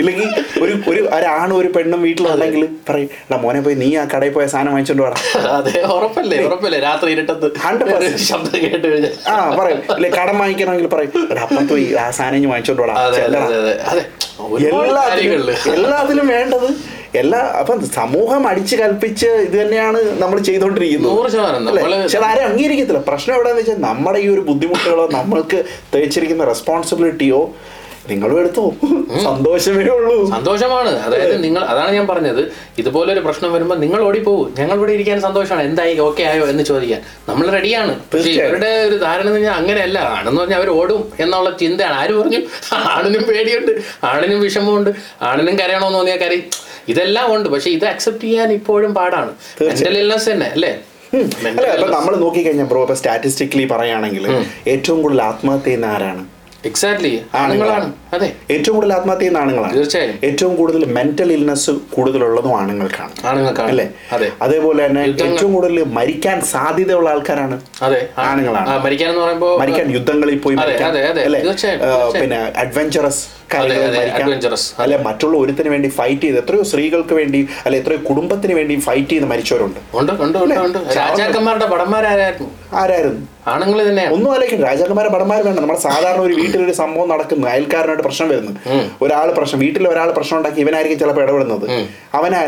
ഇല്ലെങ്കിൽ 0.00 0.28
ഒരു 0.62 0.72
ഒരു 0.90 1.00
ഒരാണും 1.16 1.54
ഒരു 1.58 1.68
പെണ്ണും 1.74 2.00
വീട്ടിലുണ്ടെങ്കിൽ 2.06 2.62
പറയും 2.88 3.08
എടാ 3.26 3.36
മോനെ 3.42 3.60
പോയി 3.66 3.76
നീ 3.82 3.88
ആ 4.00 4.04
കടയിൽ 4.12 4.32
പോയ 4.36 4.46
സാധനം 4.52 4.72
വാങ്ങിച്ചോണ്ട് 4.74 5.02
വേണം 5.04 5.18
അതെ 5.56 5.72
ഉറപ്പല്ലേ 5.96 6.38
ഉറപ്പല്ലേ? 6.46 6.78
രാത്രി 6.86 7.08
ഇരുട്ടത്ത് 7.14 7.48
100%. 7.60 8.24
ശബ്ദം 8.30 8.58
കേട്ട് 8.64 8.86
കഴിഞ്ഞാൽ. 8.86 9.12
ആ 9.28 9.34
പറയും. 9.58 9.80
ഇല്ലെ 9.96 10.10
കടം 10.18 10.36
വാങ്ങിക്കണമെങ്കിൽ 10.42 10.88
പറയും. 10.94 11.12
എടാ 11.32 11.42
അപ്പുറത്ത് 11.46 11.72
പോയി 11.74 11.86
ആ 12.02 12.06
സാധനം 12.18 12.50
വാങ്ങിച്ചോണ്ട് 12.52 12.82
വേണം 12.84 12.96
എല്ലാത്തിലും 15.76 16.26
വേണ്ടത് 16.34 16.68
എല്ലാ 17.14 17.38
അപ്പം 17.60 17.84
സമൂഹം 17.94 18.48
അടിച്ചു 18.48 18.76
കൽപ്പിച്ച് 18.76 19.26
ഇത് 19.26 19.60
തന്നെയാണ് 19.60 20.00
നമ്മൾ 20.18 20.38
ചെയ്തുകൊണ്ടിരിക്കുന്നത് 20.40 21.16
പക്ഷെ 21.16 22.18
അത് 22.18 22.24
ആരും 22.24 22.44
അംഗീകരിക്കത്തില്ല. 22.44 22.98
പ്രശ്നം 23.00 23.34
എവിടെയാന്ന് 23.34 23.62
വെച്ചാൽ 23.62 23.80
നമ്മുടെ 23.80 24.18
ഈ 24.18 24.28
ഒരു 24.28 24.40
ബുദ്ധിമുട്ടുകളോ 24.40 25.08
നമ്മൾക്ക് 25.10 25.58
തേച്ചിരിക്കുന്ന 25.94 26.44
റെസ്പോൺസിബിലിറ്റിയോ 26.44 27.40
നിങ്ങളും 28.10 28.38
എടുത്തോ. 28.40 28.64
സന്തോഷമേ 29.24 29.84
ഉള്ളൂ. 29.96 30.30
സന്തോഷമാണ്. 30.30 30.92
അതായത് 31.06 31.44
നിങ്ങൾ 31.44 31.62
അതാണ് 31.64 31.92
ഞാൻ 31.98 32.06
പറഞ്ഞത്. 32.06 32.52
ഇതുപോലെ 32.78 33.12
ഒരു 33.12 33.20
പ്രശ്നം 33.20 33.52
വരുമ്പോൾ 33.52 33.78
നിങ്ങൾ 33.84 34.00
ഓടിപ്പോകും 34.08 34.54
ഞങ്ങൾ 34.58 34.76
ഇവിടെ 34.78 34.92
ഇരിക്കാൻ 34.92 35.20
സന്തോഷമാണ്. 35.20 35.64
എന്തായി 35.68 35.98
ഓക്കെ 35.98 36.22
ആയോ 36.22 36.46
എന്ന് 36.46 36.62
ചോദിക്കാൻ. 36.62 37.00
നമ്മൾ 37.28 37.46
റെഡിയാണ് 37.56 37.94
പക്ഷേ 38.14 38.30
ഇവരുടെ 38.30 38.70
ഒരു 38.88 38.96
ധാരണ 38.96 39.20
എന്ന് 39.20 39.32
പറഞ്ഞാൽ 39.32 39.52
അങ്ങനെയല്ല. 39.52 39.98
ആണെന്ന് 39.98 40.40
പറഞ്ഞാൽ 40.40 40.58
അവർ 40.58 40.70
ഓടും 40.70 41.12
എന്നുള്ള 41.20 41.50
ചിന്തയാണ്. 41.62 41.94
ആര് 41.94 42.12
പറഞ്ഞു? 42.20 42.40
ആണിനും 42.74 43.22
പേടിയുണ്ട്. 43.22 43.72
ആണിനും 44.04 44.40
വിഷമമുണ്ട്. 44.40 44.90
ആണിനും 45.22 45.58
കരയണമെന്ന് 45.58 45.98
തോന്നിയാൽ 45.98 46.18
കരയും. 46.18 46.44
ഇതെല്ലാം 46.88 47.34
ഉണ്ട്. 47.34 47.48
പക്ഷെ 47.48 47.70
ഇത് 47.70 47.84
അക്സെപ്റ്റ് 47.84 48.24
ചെയ്യാൻ 48.24 48.52
ഇപ്പോഴും 48.52 48.94
പാടാണ്. 48.94 49.32
മെന്റൽ 49.62 50.12
തന്നെ 50.30 50.46
അല്ലേ? 50.46 50.72
അല്ല 51.14 51.66
ഇപ്പൊ 51.74 51.86
നമ്മൾ 51.88 52.16
നോക്കിക്കഴിഞ്ഞാൽ 52.16 52.66
ബ്രോ 52.66 52.80
ഇപ്പൊ 52.80 52.94
സ്റ്റാറ്റിസ്റ്റിക്കലി 52.94 53.64
പറയുകയാണെങ്കിൽ 53.70 54.26
ഏറ്റവും 54.68 55.02
കൂടുതൽ 55.02 55.22
ആത്മഹത്യ 55.22 55.64
ചെയ്യുന്ന 55.64 55.86
ആരാണ്? 55.86 56.22
എക്സാക്ട്ലി 56.64 57.20
ആണുങ്ങളാണ്. 57.34 57.88
അതെ. 58.14 58.32
ഏറ്റവും 58.50 58.74
കൂടുതൽ 58.74 58.92
ആത്മഹത്യ 58.92 59.20
ചെയ്യുന്ന 59.20 59.38
ആണുങ്ങളാണ് 59.38 59.74
തീർച്ചയായും. 59.76 60.18
ഏറ്റവും 60.24 60.56
കൂടുതൽ 60.56 60.84
മെന്റൽ 60.84 61.32
ഇൽനെസ് 61.32 61.70
കൂടുതലുള്ളതും 61.70 62.60
ആണുങ്ങൾക്കാണ് 62.60 63.12
ആണുങ്ങൾക്കാണ്. 63.24 63.68
അല്ലേ? 63.68 63.86
അതെ. 64.12 64.32
അതേപോലെ 64.42 64.86
തന്നെ 64.86 65.02
ഏറ്റവും 65.02 65.52
കൂടുതൽ 65.54 65.84
മരിക്കാൻ 65.98 66.40
സാധ്യതയുള്ള 66.40 67.10
ആൾക്കാരാണ് 67.10 67.60
അതെ. 67.82 68.08
ആണുങ്ങളാണ്. 68.18 68.78
മരിക്കാൻ 68.84 69.10
എന്ന് 69.10 69.20
പറയുമ്പോൾ 69.20 69.58
മരിക്കാൻ 69.58 69.90
യുദ്ധങ്ങളിൽ 69.90 70.38
പോയി. 70.38 70.56
അല്ലേ? 71.26 71.40
പിന്നെ 72.20 72.36
അഡ്വഞ്ചറസ്. 72.56 73.22
അല്ലെ 74.82 74.98
മറ്റുള്ള 74.98 75.36
ഒരുത്തിന് 75.38 75.68
വേണ്ടി 75.68 75.88
ഫൈറ്റ് 75.88 76.22
ചെയ്ത് 76.22 76.38
എത്രയോ 76.38 76.62
സ്ത്രീകൾക്ക് 76.62 77.14
വേണ്ടി 77.14 77.48
അല്ലെ 77.66 77.78
എത്രയോ 77.80 77.98
കുടുംബത്തിന് 78.08 78.54
വേണ്ടി 78.54 78.80
ഫൈറ്റ് 78.80 79.10
ചെയ്ത് 79.10 79.26
മരിച്ചവരുണ്ട്. 79.26 79.80
രാജാക്കന്മാരുടെ 80.98 81.66
പടന്മാരായിരുന്നു 81.66 82.48
ആരായിരുന്നു? 82.72 83.26
ആണുങ്ങൾ 83.46 83.88
തന്നെ 83.88 84.08
ഒന്നും 84.10 84.32
ആലോചിക്കും 84.34 84.64
രാജാക്കന്മാരുടെ 84.66 85.14
പടന്മാർ 85.14 85.42
വേണ്ട 85.42 85.58
നമ്മുടെ 85.58 85.80
സാധാരണ 85.80 86.20
ഒരു 86.20 86.34
വീട്ടിലൊരു 86.34 86.72
സംഭവം 86.72 87.08
നടക്കുന്നു. 87.08 87.46
അയൽക്കാരനായിട്ട് 88.00 88.06
പ്രശ്നം 88.08 88.28
വരുന്നത് 88.32 88.58
ഒരാൾ 89.04 89.28
പ്രശ്നം 89.38 89.58
വീട്ടിൽ 89.64 89.84
ഒരാൾ 89.92 90.08
പ്രശ്നം 90.16 90.36
ഉണ്ടാക്കി 90.38 90.60
ഇവനായിരിക്കും 90.64 90.98
ചിലപ്പോൾ 91.02 91.22
ഇടപെടുന്നത്. 91.24 91.66
അവനെ 92.18 92.40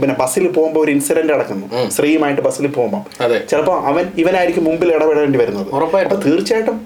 പിന്നെ 0.00 0.14
ബസ്സിൽ 0.22 0.44
പോകുമ്പോൾ 0.56 0.80
ഒരു 0.84 0.90
ഇൻസിഡന്റ് 0.96 1.32
നടക്കുന്നു. 1.34 1.66
സ്ത്രീയുമായിട്ട് 1.94 2.42
ബസ്സിൽ 2.48 2.66
പോകുമ്പോൾ 2.78 3.02
അതെ. 3.26 3.38
ചിലപ്പോൾ 3.50 3.78
അവൻ 3.92 4.04
ഇവനായിരിക്കും 4.24 4.64
മുമ്പിൽ 4.68 4.90
ഇടപെടേണ്ടി 4.96 5.38
വരുന്നത്. 5.42 5.68
ഉറപ്പായിട്ടും. 5.78 6.12
അപ്പൊ 6.12 6.28
തീർച്ചയായിട്ടും 6.28 6.76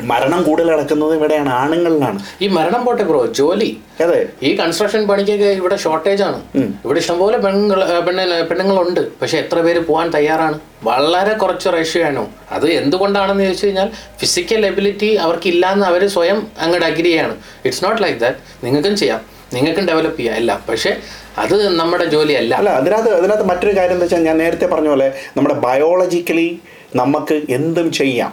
മരണം 0.00 0.42
കൂടുതൽ 0.42 0.70
നടക്കുന്നത് 0.72 1.14
ഇവിടെയാണ് 1.14 1.48
ആണുങ്ങളിലാണ്. 1.48 2.18
ഈ 2.42 2.46
മരണം 2.48 2.84
പോട്ടെ 2.84 3.02
ബ്രോ 3.02 3.26
ജോലി. 3.26 3.78
അതെ. 4.00 4.26
ഈ 4.42 4.56
കൺസ്ട്രക്ഷൻ 4.56 5.06
പണിക്കൊക്കെ 5.06 5.44
ഇവിടെ 5.44 5.76
ഷോർട്ടേജ് 5.76 6.22
ആണ്. 6.22 6.42
ഇവിടെ 6.84 6.98
ഇഷ്ടംപോലെ 6.98 7.38
പെണ്ണുങ്ങൾ 7.38 8.00
പെണ്ണ 8.00 8.40
പെണ്ണുങ്ങളുണ്ട്. 8.40 9.00
പക്ഷെ 9.20 9.38
എത്ര 9.38 9.60
പേര് 9.60 9.78
പോകാൻ 9.78 10.10
തയ്യാറാണ്? 10.10 10.58
വളരെ 10.84 11.32
കുറച്ച് 11.32 11.68
റേഷ്യോ 11.68 12.06
ആണ്. 12.06 12.26
അത് 12.50 12.70
എന്തുകൊണ്ടാണെന്ന് 12.70 13.44
ചോദിച്ചു 13.44 13.66
കഴിഞ്ഞാൽ 13.66 13.90
ഫിസിക്കൽ 14.18 14.66
എബിലിറ്റി 14.66 15.14
അവർക്കില്ലാന്ന് 15.14 15.86
അവർ 15.86 16.08
സ്വയം 16.08 16.46
അങ്ങോട്ട് 16.58 16.86
അഗ്രി 16.86 17.02
ചെയ്യാണ്. 17.02 17.36
ഇറ്റ്സ് 17.64 17.84
നോട്ട് 17.84 18.02
ലൈക്ക് 18.02 18.20
ദാറ്റ് 18.20 18.66
നിങ്ങൾക്കും 18.66 18.96
ചെയ്യാം. 18.96 19.20
നിങ്ങൾക്കും 19.54 19.86
ഡെവലപ്പ് 19.86 20.16
ചെയ്യാം. 20.16 20.36
അല്ല 20.36 20.60
പക്ഷേ 20.68 20.96
അത് 21.38 21.68
നമ്മുടെ 21.68 22.04
ജോലിയല്ല. 22.04 22.54
അല്ല 22.54 22.70
അതിനകത്ത് 22.70 23.10
അതിനകത്ത് 23.14 23.44
മറ്റൊരു 23.44 23.76
കാര്യം 23.76 23.92
എന്താ 23.92 24.04
വെച്ചാൽ 24.04 24.22
ഞാൻ 24.22 24.38
നേരത്തെ 24.38 24.66
പറഞ്ഞ 24.66 24.88
പോലെ 24.88 25.12
നമ്മുടെ 25.36 25.54
ബയോളജിക്കലി 25.54 26.60
നമുക്ക് 26.96 27.36
എന്തും 27.48 27.88
ചെയ്യാം. 27.92 28.32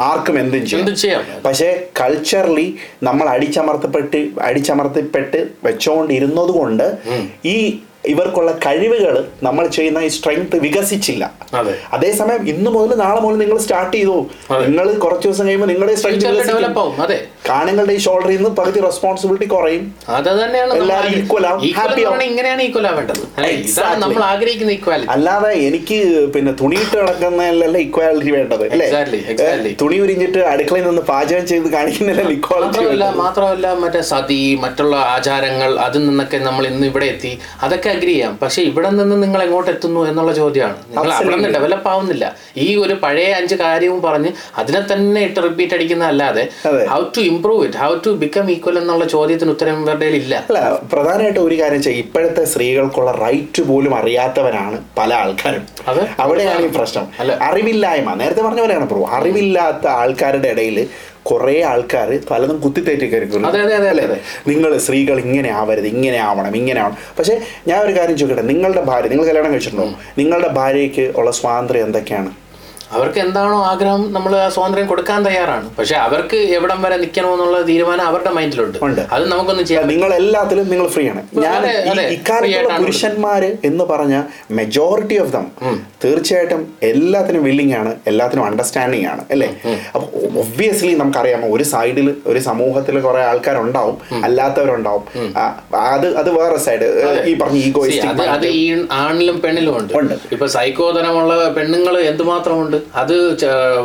ആർക്കും 0.00 0.36
എന്തും 0.40 0.66
ചെയ്യാം. 0.66 0.86
പക്ഷേ 1.44 1.68
കൾച്ചറലി 2.00 2.68
നമ്മൾ 3.02 3.26
അടിച്ചമർത്തപ്പെട്ട് 3.28 4.20
അടിച്ചമർത്തപ്പെട്ട് 4.42 5.40
വെച്ചോണ്ടിരുന്നത് 5.64 6.52
കൊണ്ട് 6.58 6.86
ഈ 7.44 7.58
ഇവർക്കുള്ള 8.12 8.50
കഴിവുകൾ 8.64 9.14
നമ്മൾ 9.46 9.64
ചെയ്യുന്ന 9.76 9.98
ഈ 10.06 10.10
സ്ട്രെങ്ത് 10.16 10.56
വികസിച്ചില്ല. 10.64 11.24
അതേസമയം 11.96 12.42
ഇന്ന് 12.52 12.70
മുതൽ 12.74 12.90
നാളെ 13.02 13.20
മുതൽ 13.24 13.36
നിങ്ങൾ 13.42 13.58
സ്റ്റാർട്ട് 13.64 13.94
ചെയ്തു. 13.96 14.16
നിങ്ങൾ 14.66 14.86
കുറച്ച് 15.04 15.26
ദിവസം 15.28 15.44
കഴിയുമ്പോൾ 15.48 15.70
നിങ്ങളുടെ 15.72 15.94
സ്ട്രെങ്ത് 16.00 16.24
കാണുങ്ങളുടെ 17.48 17.94
ഈ 17.98 18.00
ഷോൾഡറിൽ 18.06 18.36
നിന്ന് 18.40 18.50
പകുതി 18.60 18.78
റെസ്പോൺസിബിലിറ്റി 18.88 19.48
കുറയും. 19.54 19.82
അല്ലാതെ 25.14 25.50
എനിക്ക് 25.68 25.98
പിന്നെ 26.34 26.52
തുണിയിട്ട് 26.60 26.96
കിടക്കുന്നതിലല്ല 26.96 27.78
ഇക്വാലിറ്റി 27.86 28.30
വേണ്ടത് 28.36 28.64
തുണി 29.82 29.98
ഉരിഞ്ഞിട്ട് 30.04 30.40
അടുക്കളയിൽ 30.52 30.86
നിന്ന് 30.90 31.04
പാചകം 31.12 31.46
ചെയ്ത് 31.52 31.68
കാണിക്കുന്നില്ല 31.76 32.28
ഇക്വാലിറ്റി 32.38 32.84
മാത്രമല്ല 33.24 33.66
മറ്റേ 33.84 34.02
സതി 34.12 34.40
മറ്റുള്ള 34.64 34.94
ആചാരങ്ങൾ 35.16 35.72
അതിൽ 35.86 36.02
നിന്നൊക്കെ 36.08 36.40
നമ്മൾ 36.48 36.64
ഇന്ന് 36.72 36.86
ഇവിടെ 36.92 37.06
എത്തി. 37.14 37.32
അതൊക്കെ 37.64 37.90
അഗ്രി 37.94 38.12
ചെയ്യാം. 38.12 38.38
പക്ഷെ 38.42 38.62
ഇവിടെ 38.62 38.90
നിന്ന് 38.90 39.22
നിങ്ങൾ 39.22 39.42
എങ്ങോട്ട് 39.42 39.70
എത്തുന്നു 39.70 40.00
എന്നുള്ള 40.06 40.32
ചോദ്യമാണ്. 40.32 40.76
നിങ്ങൾ 40.90 41.12
അവിടെ 41.12 41.36
നിന്ന് 41.36 41.48
ഡെവലപ്പ് 41.48 41.88
ആവുന്നില്ല. 41.88 42.24
ഈ 42.56 42.76
ഒരു 42.76 42.94
പഴയ 42.94 43.32
അഞ്ച് 43.32 43.54
കാര്യവും 43.54 44.02
പറഞ്ഞ് 44.02 44.30
അതിനെ 44.56 44.80
തന്നെ 44.92 45.20
ഇട്ട് 45.20 45.40
റിപ്പീറ്റ് 45.42 45.74
അടിക്കുന്ന 45.74 46.04
അല്ലാതെ 46.04 46.44
how 46.88 47.00
to 47.16 47.20
improve 47.20 47.64
it 47.66 47.76
how 47.76 47.94
to 48.06 48.10
become 48.10 48.50
equal 48.50 48.78
എന്നുള്ള 48.78 49.04
ചോദ്യത്തിന് 49.04 49.50
ഉത്തരം 49.50 49.82
ഇവരുടെ 49.82 50.06
ഇല്ല. 50.20 50.34
അല്ല 50.48 50.60
പ്രധാനമായിട്ട് 50.92 51.40
ഒരു 51.40 51.54
കാര്യം 51.60 51.74
വെച്ചാൽ 51.74 51.92
ഇപ്പോഴത്തെ 51.92 52.44
സ്ത്രീകൾക്കുള്ള 52.44 53.10
റൈറ്റ് 53.24 53.62
പോലും 53.62 53.94
അറിയാത്തവരാണ് 53.94 54.78
പല 54.98 55.14
ആൾക്കാരും. 55.14 55.64
അത്? 55.88 56.02
അവിടെയാണ് 56.20 56.64
ഈ 56.64 56.70
പ്രശ്നം. 56.76 57.06
അല്ല. 57.20 57.32
അറിവില്ലായ്മ. 57.42 58.14
നേരത്തെ 58.14 58.42
പറഞ്ഞ 58.42 58.60
പോലെയാണ് 58.60 58.88
പ്രോ 58.88 59.08
അറിവില്ലാത്ത 59.12 59.86
ആൾക്കാരുടെ 59.86 60.48
ഇടയിൽ 60.48 60.78
കുറേ 61.24 61.62
ആൾക്കാർ 61.62 62.20
പലതും 62.30 62.60
കുത്തിത്തേറ്റി 62.60 63.06
കയറിക്കുന്നു 63.12 63.48
അതെ, 63.48 63.60
അതെ, 63.62 63.74
അതെ, 63.74 63.88
അതെ. 63.88 64.20
നിങ്ങൾ 64.48 64.78
സ്ത്രീകൾ 64.78 65.20
ഇങ്ങനെ 65.20 65.50
ആവരുത് 65.50 65.86
ഇങ്ങനെ 65.86 66.16
ആവണം 66.18 66.56
ഇങ്ങനെ 66.56 66.80
ആവണം. 66.80 66.96
പക്ഷേ 67.18 67.40
ഞാൻ 67.68 67.80
ഒരു 67.80 67.98
കാര്യം 67.98 68.16
ചോദിക്കട്ടെ? 68.18 68.46
നിങ്ങളുടെ 68.46 68.80
ഭാര്യ 68.80 69.08
നിങ്ങൾ 69.08 69.26
കല്യാണം 69.26 69.52
കഴിച്ചിട്ടുണ്ടോ? 69.52 69.98
നിങ്ങളുടെ 70.18 70.48
ഭാര്യയ്ക്ക് 70.48 71.12
ഉള്ള 71.16 71.30
സ്വാതന്ത്ര്യം 71.30 71.84
എന്തൊക്കെയാണ്? 71.84 72.43
അവർക്ക് 72.96 73.20
എന്താണോ 73.24 73.58
ആഗ്രഹം 73.70 74.02
നമ്മൾ 74.16 74.32
ആ 74.40 74.48
സ്വാതന്ത്ര്യം 74.54 74.86
കൊടുക്കാൻ 74.90 75.20
തയ്യാറാണ്. 75.26 75.66
പക്ഷെ 75.78 75.96
അവർക്ക് 76.06 76.38
എവിടം 76.56 76.78
വരെ 76.84 76.96
നിൽക്കണമെന്നുള്ള 77.02 77.58
തീരുമാനം 77.70 78.04
അവരുടെ 78.10 78.30
മൈൻഡിലുണ്ട്. 78.36 78.78
അത് 79.14 79.24
നമുക്കൊന്നും 79.32 79.66
ചെയ്യാം 79.68 79.88
നിങ്ങൾ 79.92 80.10
എല്ലാത്തിലും 80.20 80.66
നിങ്ങൾ 80.72 80.86
ഫ്രീ 80.94 81.04
ആണ് 81.12 81.22
ഞാൻ 81.44 81.62
പുരുഷന്മാർ 81.62 82.12
ഇക്കാലത്തുള്ള 82.16 82.76
പുരുഷന്മാര് 82.82 83.50
എന്ന് 83.68 83.84
പറഞ്ഞ 83.92 84.14
മെജോറിറ്റി 84.58 85.18
ഓഫ് 85.24 85.32
ദം 85.36 85.46
തീർച്ചയായിട്ടും 86.04 86.62
എല്ലാത്തിനും 86.90 87.44
വില്ലിംഗ് 87.48 87.74
ആണ് 87.80 87.92
എല്ലാത്തിനും 88.12 88.44
അണ്ടർസ്റ്റാൻഡിങ് 88.48 89.06
ആണ് 89.12 89.22
അല്ലേ? 89.34 89.48
അപ്പൊ 89.94 90.06
ഒബ്വിയസ്ലി 90.42 90.92
നമുക്കറിയാമോ 91.02 91.48
ഒരു 91.56 91.64
സൈഡിൽ 91.74 92.08
ഒരു 92.32 92.40
സമൂഹത്തിൽ 92.48 93.00
കുറെ 93.06 93.22
ആൾക്കാരുണ്ടാവും 93.30 93.96
അല്ലാത്തവരുണ്ടാവും. 94.28 95.04
അത് 95.96 96.08
അത് 96.22 96.30
വേറെ 96.38 96.58
സൈഡ് 96.66 96.88
ഈ 97.30 97.34
പറഞ്ഞ 97.42 97.58
ഈ 98.60 98.62
ആണിലും 99.02 99.36
പെണ്ണിലും 99.44 99.74
ഉണ്ട്. 99.80 99.92
ഉണ്ട്. 100.00 100.14
ഇപ്പൊ 100.34 100.46
സൈക്കോധനമുള്ള 100.56 101.34
പെണ്ണുങ്ങൾ 101.58 101.94
എന്തുമാത്രമുണ്ട് 102.74 102.96
അത് 102.96 103.16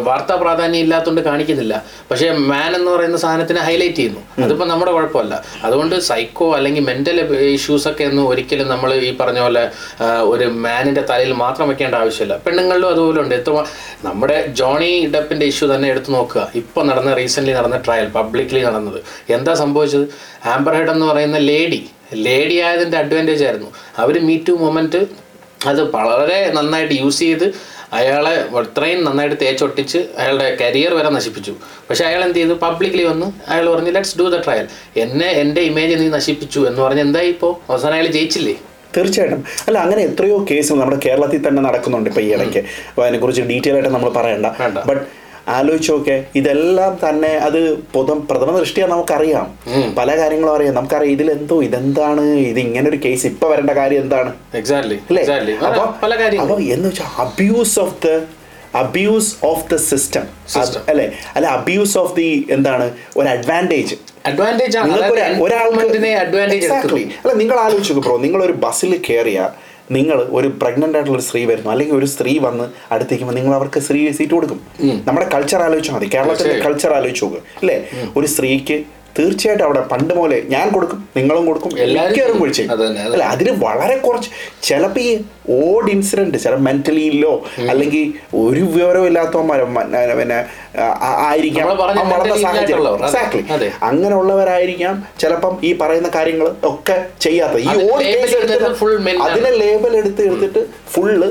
വാർത്താ 0.03 0.35
പ്രാധാന്യം 0.35 0.79
ഇല്ലാത്തതുകൊണ്ട് 0.79 1.21
കാണിക്കുന്നില്ല. 1.21 1.83
പക്ഷെ 2.11 2.31
മാൻ 2.31 2.75
എന്ന് 2.75 2.91
പറയുന്ന 2.91 3.17
സാധനത്തിനെ 3.17 3.59
ഹൈലൈറ്റ് 3.59 3.95
ചെയ്യുന്നു. 3.95 4.43
അതിപ്പോ 4.43 4.65
നമ്മുടെ 4.65 4.91
കുഴപ്പമല്ല. 4.91 5.43
അതുകൊണ്ട് 5.63 5.95
സൈക്കോ 5.99 6.55
അല്ലെങ്കിൽ 6.55 6.83
മെന്റൽ 6.83 7.35
ഇഷ്യൂസ് 7.37 7.87
ഒക്കെ 7.87 8.03
ഒന്നും 8.03 8.29
ഒരിക്കലും 8.29 8.67
നമ്മൾ 8.67 8.93
ഈ 8.93 9.17
പറഞ്ഞ 9.17 9.39
പോലെ 9.39 9.71
ഒരു 10.21 10.45
മാനിന്റെ 10.45 11.01
തലയിൽ 11.01 11.33
മാത്രം 11.33 11.69
വെക്കേണ്ട 11.69 11.95
ആവശ്യമില്ല. 11.95 12.37
പെണ്ണുങ്ങളിലും 12.37 12.89
അതുപോലെ 12.89 13.21
ഉണ്ട്. 13.21 13.35
എത്ര 13.35 13.65
നമ്മുടെ 14.03 14.47
ജോണി 14.47 15.11
ഡെപ്പിന്റെ 15.15 15.45
ഇഷ്യൂ 15.45 15.75
തന്നെ 15.75 15.89
എടുത്തു 15.89 16.11
നോക്കുക. 16.11 16.51
ഇപ്പൊ 16.55 16.83
നടന്ന 16.83 17.13
റീസെന്റ് 17.13 17.51
നടന്ന 17.51 17.77
ട്രയൽ 17.77 18.07
പബ്ലിക്ലി 18.09 18.63
നടന്നത്. 18.63 18.99
എന്താ 19.29 19.53
സംഭവിച്ചത്? 19.53 20.07
ആംബർ 20.45 20.73
ഹെഡ് 20.73 20.89
എന്ന് 20.89 21.05
പറയുന്ന 21.05 21.37
ലേഡി 21.37 21.89
ലേഡി 22.13 22.59
ആയതിന്റെ 22.59 22.97
അഡ്വാന്റേജ് 22.97 23.43
ആയിരുന്നു. 23.43 23.67
അവർ 23.97 24.25
മീ 24.25 24.37
ടു 24.47 24.51
മൊമെന്റ് 24.51 25.29
അത് 25.65 25.91
വളരെ 25.95 26.51
നന്നായിട്ട് 26.55 26.93
യൂസ് 26.93 27.19
ചെയ്ത് 27.19 27.53
അയാളെ 27.97 28.33
അത്രയും 28.59 29.03
നന്നായിട്ട് 29.03 29.37
തേച്ചൊട്ടിച്ച് 29.41 29.99
അയാളുടെ 30.21 30.57
കരിയർ 30.61 30.93
വരെ 30.93 31.09
നശിപ്പിച്ചു. 31.09 31.53
പക്ഷെ 31.89 32.03
അയാൾ 32.05 32.23
എന്ത് 32.23 32.39
ചെയ്തു? 32.39 32.53
പബ്ലിക്കലി 32.53 33.03
വന്ന്. 33.03 33.27
അയാൾ 33.51 33.65
പറഞ്ഞു 33.73 33.91
ലെറ്റ്സ് 33.97 34.17
ഡു 34.19 34.25
ദ 34.33 34.39
ട്രയൽ 34.45 34.67
എന്നെ 35.03 35.29
എന്റെ 35.43 35.61
ഇമേജ് 35.61 35.95
നീ 36.01 36.09
നശിപ്പിച്ചു 36.17 36.59
എന്ന് 36.59 36.81
പറഞ്ഞ് 36.81 37.01
എന്തായി 37.07 37.29
ഇപ്പോൾ 37.35 37.53
അവസാനം 37.71 37.93
അയാൾ 37.93 38.07
ജയിച്ചില്ലേ? 38.17 38.55
തീർച്ചയായിട്ടും. 38.95 39.41
അല്ല 39.67 39.77
അങ്ങനെ 39.85 40.01
എത്രയോ 40.09 40.45
കേസുകൾ 40.51 40.79
നമ്മുടെ 40.79 40.99
കേരളത്തിൽ 41.07 41.41
തന്നെ 41.47 41.61
നടക്കുന്നുണ്ട് 41.61 42.09
ഇപ്പൊ 42.09 42.21
ഈ 42.21 42.29
ഇടയ്ക്ക്. 42.35 42.61
അപ്പൊ 42.89 43.03
അതിനെക്കുറിച്ച് 43.05 43.41
ഡീറ്റെയിൽ 43.41 43.75
ആയിട്ട് 43.75 43.89
നമ്മൾ 43.89 44.09
പറയണ്ട. 44.09 44.47
ബട്ട് 44.89 45.03
ആലോചിച്ച് 45.57 45.91
നോക്കെ 45.91 46.15
ഇതെല്ലാം 46.39 46.91
തന്നെ 47.05 47.31
അത് 47.47 47.59
പൊതു 47.93 48.13
പ്രഥമ 48.29 48.57
ദൃഷ്ടിയാ 48.59 48.87
നമുക്കറിയാം. 48.93 49.45
പല 49.99 50.09
കാര്യങ്ങളും 50.19 50.53
അറിയാം. 50.55 50.73
നമുക്കറിയാം 50.79 51.13
ഇതിലെന്തോ 51.15 51.57
ഇതെന്താണ് 51.67 52.23
ഇത് 52.51 52.59
ഇങ്ങനെ 52.59 52.89
ഒരു 52.89 52.99
കേസ് 53.05 53.25
ഇപ്പൊ 53.31 53.47
വരേണ്ട 53.51 53.71
കാര്യം 53.81 54.01
എന്താണ്? 54.01 54.31
എക്സാക്ട്ലി 54.61 54.97
അല്ലേ? 55.09 55.23
അപ്പൊ 56.41 56.57
എന്ന് 56.75 56.87
വെച്ചാൽ 56.89 57.09
abuse 57.25 57.77
of 57.85 57.95
the 58.05 58.09
abuse 58.75 59.31
of 59.43 59.63
the 59.71 59.75
system 59.89 60.25
അല്ലെ? 60.91 61.05
അല്ലെ 61.35 61.49
അബ്യൂസ് 61.49 61.95
ഓഫ് 61.97 62.13
ദി 62.15 62.27
എന്താണ് 62.51 62.85
ഒരു 63.17 63.27
അഡ്വാന്റേജ് 63.27 63.95
അഡ്വാന്റേജ് 64.25 64.77
അഡ്വാന്റേജ് 64.77 65.41
ഒരാൾക്ക് 65.45 65.79
employment-നെ 65.79 66.11
advantage 66.23 66.61
Exactly. 66.61 67.01
എടുക്കുന്നു. 67.01 67.21
അല്ല 67.23 67.33
നിങ്ങൾ 67.41 67.57
ആലോചിച്ചു 67.65 67.93
ബ്രോ 67.99 68.15
നിങ്ങൾ 68.25 68.41
ഒരു 68.43 68.55
ബസ്സിൽ 68.65 68.91
കയറിയ 69.07 69.39
നിങ്ങൾ 69.91 70.17
ഒരു 70.31 70.47
പ്രഗ്നന്റ് 70.61 70.95
ആയിട്ടുള്ള 70.97 71.17
ഒരു 71.17 71.25
സ്ത്രീ 71.25 71.45
വരുന്നു 71.45 71.69
അല്ലെങ്കിൽ 71.69 71.95
ഒരു 71.95 72.05
സ്ത്രീ 72.05 72.37
വന്ന് 72.39 72.65
അടുത്തേക്കുമ്പോൾ 72.91 73.35
നിങ്ങൾ 73.35 73.53
അവർക്ക് 73.55 73.79
സ്ത്രീ 73.79 74.11
സീറ്റ് 74.11 74.33
കൊടുക്കും. 74.33 74.59
നമ്മുടെ 75.07 75.29
കൾച്ചർ 75.33 75.61
ആലോചിച്ചാൽ 75.61 75.93
മതി. 75.93 76.09
കേരളത്തിന്റെ. 76.13 76.59
കൾച്ചർ 76.59 76.93
ആലോചിച്ച് 76.93 77.23
നോക്കുക 77.25 77.39
അല്ലേ? 77.61 77.77
ഒരു 78.17 78.27
സ്ത്രീക്ക് 78.27 78.77
തീർച്ചയായിട്ടും 79.19 79.65
അവിടെ 79.65 79.81
പണ്ട് 79.91 80.13
പോലെ 80.13 80.39
ഞാൻ 80.49 80.67
കൊടുക്കും 80.69 80.99
നിങ്ങളും 81.15 81.45
കൊടുക്കും 81.45 81.71
എല്ലാവരും 81.85 82.37
അത് 82.75 82.83
അല്ല 83.07 83.23
അതിന് 83.33 83.51
വളരെ 83.63 83.97
കുറച്ച് 83.99 84.29
ചിലപ്പോൾ 84.63 85.01
ഈ 85.01 85.11
ഓഡ് 85.57 85.91
ഇൻസിഡന്റ് 85.91 86.37
ചില 86.37 86.55
മെന്റലി 86.65 87.03
ഇല്ലോ 87.11 87.33
അല്ലെങ്കിൽ 87.71 88.03
ഒരു 88.41 88.63
വിവരവും 88.69 89.07
ഇല്ലാത്തവന്മാരോ 89.07 89.65
പിന്നെ 90.19 90.39
ആയിരിക്കാം. 91.23 91.65
വളർന്ന 92.11 92.35
സാഹചര്യം. 92.45 92.77
അങ്ങനെയുള്ളവരായിരിക്കാം 93.89 94.95
ചിലപ്പം 95.19 95.53
ഈ 95.63 95.73
പറയുന്ന 95.73 96.09
കാര്യങ്ങൾ 96.15 96.47
ഒക്കെ 96.63 96.95
ചെയ്യാത്ത 97.21 97.57
ഈ 97.59 97.69
ഓഡ് 97.85 98.03
കേസ് 98.07 98.35
എടുത്തിട്ട് 98.39 98.65
ആണ്. 98.65 98.75
അതിനെ 99.27 99.51
ലേബൽ 99.61 99.95
എടുത്ത് 99.97 100.21
എടുത്തിട്ട് 100.27 100.61
ഫുള്ള് 100.91 101.29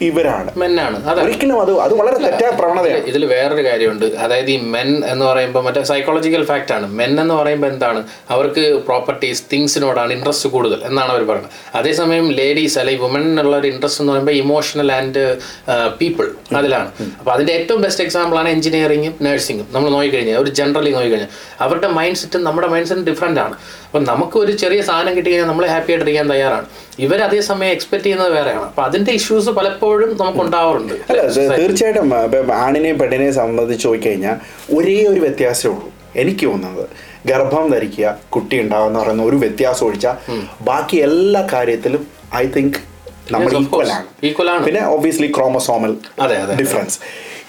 ഇവരാണ്. 0.00 0.50
മെന്നാണ്. 0.56 1.20
ഒരിക്കലും 1.20 1.60
അത് 1.60 1.80
അത് 1.80 1.94
വളരെ 1.94 2.18
തെറ്റായ 2.18 2.50
പ്രവണതയാണ്. 2.50 3.04
ഇതിൽ 3.04 3.24
വേറൊരു 3.24 3.64
കാര്യമുണ്ട്. 3.64 4.04
അതായത് 4.04 4.50
ഈ 4.50 4.56
മെൻ 4.56 5.02
എന്ന് 5.06 5.26
പറയുമ്പോൾ 5.26 5.64
മറ്റേ 5.64 5.82
സൈക്കോളജിക്കൽ 5.82 6.44
ഫാക്റ്റ് 6.44 6.72
ആണ്. 6.72 6.86
മെൻ 6.92 7.20
എന്ന് 7.20 7.34
പറയുമ്പോൾ 7.34 7.66
എന്താണ്? 7.66 8.04
അവർക്ക് 8.30 8.80
പ്രോപ്പർട്ടീസ് 8.86 9.42
തിങ്സിനോടാണ് 9.52 10.12
ഇൻട്രസ്റ്റ് 10.12 10.48
കൂടുതൽ 10.48 10.84
എന്നാണ് 10.84 11.10
അവർ 11.10 11.26
പറയുന്നത്. 11.26 11.52
അതേസമയം 11.74 12.32
ലേഡീസ് 12.32 12.78
അല്ലെങ്കിൽ 12.78 13.02
വുമനുള്ള 13.02 13.56
ഒരു 13.56 13.66
ഇൻട്രസ്റ്റ് 13.66 14.02
എന്ന് 14.02 14.12
പറയുമ്പോൾ 14.12 14.32
ഇമോഷണൽ 14.32 14.92
ആൻഡ് 14.92 15.38
പീപ്പിൾ 16.00 16.28
അതിലാണ്. 16.56 16.92
അപ്പോൾ 17.18 17.30
അതിന്റെ 17.30 17.52
ഏറ്റവും 17.52 17.82
ബെസ്റ്റ് 17.82 18.04
എക്സാമ്പിൾ 18.04 18.38
ആണ് 18.38 18.48
എഞ്ചിനീയറിംഗും 18.48 19.14
നഴ്സിംഗും 19.22 19.66
നമ്മൾ 19.70 19.90
നോക്കിക്കഴിഞ്ഞാൽ 19.90 20.38
ഒരു 20.38 20.50
ജനറലി 20.50 20.90
നോക്കിക്കഴിഞ്ഞാൽ 20.90 21.28
അവരുടെ 21.60 21.88
മൈൻഡ് 21.88 22.16
സെറ്റും 22.16 22.44
നമ്മുടെ 22.44 22.66
മൈൻഡ് 22.66 22.86
സെറ്റും 22.86 23.04
ഡിഫറെന്റ് 23.04 23.40
ആണ്. 23.40 23.54
അപ്പം 23.84 24.04
നമുക്ക് 24.04 24.38
ഒരു 24.38 24.52
ചെറിയ 24.52 24.82
സാധനം 24.82 25.16
കിട്ടിക്കഴിഞ്ഞാൽ 25.16 25.48
നമ്മൾ 25.48 25.66
ഹാപ്പി 25.66 25.92
ആയിട്ടിരിക്കാൻ 25.92 26.30
തയ്യാറാണ്. 26.30 26.66
ഇവർ 26.98 27.22
അതേസമയം 27.22 27.70
എക്സ്പെക്ട് 27.70 28.04
ചെയ്യുന്നത് 28.04 28.32
വേറെയാണ്. 28.32 28.64
അപ്പോൾ 28.64 28.82
അതിന്റെ 28.82 29.12
ഇഷ്യൂസ് 29.12 29.50
പലപ്പോഴും 29.50 29.84
നമുക്ക് 30.20 30.40
ഉണ്ടാവാറുണ്ട്. 30.44 30.94
അല്ല 31.10 31.20
തീർച്ചയായിട്ടും 31.60 32.14
ആണിനെയും 32.64 32.98
പെണ്ണിനെയും 33.02 33.34
സംബന്ധിച്ച് 33.40 33.86
നോക്കിക്കഴിഞ്ഞാൽ 33.88 34.36
ഒരേ 34.78 34.98
ഒരു 35.12 35.20
വ്യത്യാസമേ 35.26 35.70
ഉള്ളൂ. 35.74 35.88
എനിക്ക് 36.22 36.44
തോന്നുന്നത് 36.46 36.84
ഗർഭം 37.30 37.64
ധരിക്കുക 37.74 38.06
കുട്ടി 38.34 38.56
ഉണ്ടാവുക 38.64 38.88
എന്ന് 38.88 39.00
പറയുന്ന 39.00 39.22
ഒരു 39.30 39.36
വ്യത്യാസം 39.36 39.84
ഒഴിച്ചാൽ 39.86 40.16
ബാക്കി 40.70 40.96
എല്ലാ 41.08 41.40
കാര്യത്തിലും 41.54 42.02
ഐ 42.42 42.44
തിങ്ക് 42.56 42.78
നമ്മൾ 43.34 43.52
ഈക്വൽ 44.28 44.48
ആണ്. 44.50 44.64
പിന്നെ 44.66 44.82
ഒബ്വിയസ്ലി 44.96 45.28
ക്രോമസോമൽ 45.36 45.92
അതെ, 46.24 46.36
അതെ. 46.44 46.54
ഡിഫറൻസ് 46.60 46.98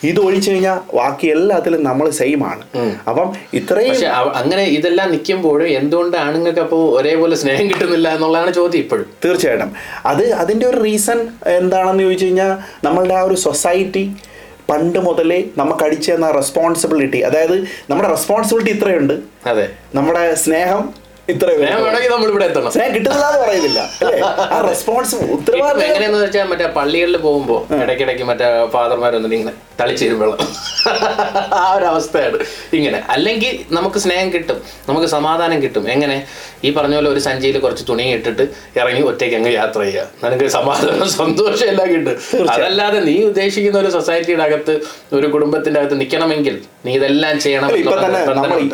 ഇത് 0.03 0.19
ഒഴിച്ചു 0.19 0.51
കഴിഞ്ഞാൽ 0.51 0.79
ബാക്കി 0.93 1.27
എല്ലാത്തിലും 1.27 1.83
നമ്മൾ 1.83 2.09
സെയിം 2.09 2.43
ആണ്. 2.45 2.63
അപ്പം 3.07 3.27
ഇത്രയും 3.53 3.95
അങ്ങനെ 4.35 4.63
ഇതെല്ലാം 4.63 5.11
നിൽക്കുമ്പോഴും 5.11 5.67
എന്തുകൊണ്ട് 5.67 6.17
ആണുങ്ങൾക്ക് 6.17 6.59
അപ്പോൾ 6.59 6.99
ഒരേപോലെ 6.99 7.35
സ്നേഹം 7.35 7.67
കിട്ടുന്നില്ല 7.67 8.07
എന്നുള്ളതാണ് 8.09 8.53
ചോദ്യം 8.53 8.79
ഇപ്പോഴും? 8.79 9.05
തീർച്ചയായിട്ടും. 9.25 9.71
അത് 10.05 10.31
അതിന്റെ 10.33 10.67
ഒരു 10.67 10.81
റീസൺ 10.81 11.19
എന്താണെന്ന് 11.45 12.03
ചോദിച്ചു 12.03 12.25
കഴിഞ്ഞാൽ 12.25 12.57
നമ്മളുടെ 12.83 13.13
ആ 13.13 13.21
ഒരു 13.21 13.35
സൊസൈറ്റി 13.35 14.05
പണ്ട് 14.69 14.99
മുതലേ 14.99 15.43
നമുക്ക് 15.57 15.83
അടിച്ചു 15.83 16.11
തന്ന 16.11 16.31
റെസ്പോൺസിബിലിറ്റി 16.31 17.17
അതായത് 17.21 17.57
നമ്മുടെ 17.89 18.09
റെസ്പോൺസിബിലിറ്റി 18.09 18.71
ഇത്രയുണ്ട്. 18.71 19.13
അതെ. 19.45 19.67
നമ്മുടെ 19.95 20.35
സ്നേഹം 20.35 21.06
എങ്ങനെയാന്ന് 25.83 26.19
വെച്ചാൽ 26.19 26.47
മറ്റേ 26.47 26.67
പള്ളികളിൽ 26.73 27.17
പോകുമ്പോ 27.17 27.57
ഇടയ്ക്കിടയ്ക്ക് 27.81 28.23
മറ്റേ 28.23 28.47
ഫാദർമാർ 28.71 29.13
വന്നിട്ട് 29.15 29.35
ഇങ്ങനെ 29.35 29.55
തളിച്ചേരും 29.79 30.19
വെള്ളം 30.19 30.39
ആ 31.53 31.73
ഒരു 31.73 31.85
അവസ്ഥയാണ് 31.85 32.37
ഇങ്ങനെ. 32.73 33.03
അല്ലെങ്കിൽ 33.09 33.65
നമുക്ക് 33.71 33.99
സ്നേഹം 33.99 34.33
കിട്ടും. 34.33 34.57
നമുക്ക് 34.89 35.07
സമാധാനം 35.07 35.63
കിട്ടും. 35.63 35.89
എങ്ങനെ? 35.89 36.17
ഈ 36.63 36.71
പറഞ്ഞ 36.71 36.95
പോലെ 36.95 37.09
ഒരു 37.09 37.19
സഞ്ചിയിൽ 37.19 37.59
കുറച്ച് 37.59 37.83
തുണി 37.89 38.03
ഇട്ടിട്ട് 38.13 38.43
ഇറങ്ങി 38.79 39.01
ഒറ്റയ്ക്ക് 39.01 39.35
അങ്ങ് 39.35 39.53
യാത്ര 39.53 39.81
ചെയ്യുക. 39.81 40.05
നിനക്ക് 40.23 40.47
സമാധാനം 40.49 41.07
സന്തോഷം 41.21 41.67
എല്ലാം 41.67 41.89
കിട്ടും. 41.93 42.15
അതല്ലാതെ 42.49 42.99
നീ 42.99 43.23
ഉദ്ദേശിക്കുന്ന 43.23 43.79
ഒരു 43.79 43.89
സൊസൈറ്റിയുടെ 43.89 44.43
അകത്ത് 44.43 44.75
ഒരു 45.13 45.27
കുടുംബത്തിന്റെ 45.27 45.79
അകത്ത് 45.81 45.99
നിൽക്കണമെങ്കിൽ 45.99 46.57
നീ 46.85 46.93
ഇതെല്ലാം 46.93 47.39
ചെയ്യണം 47.39 47.69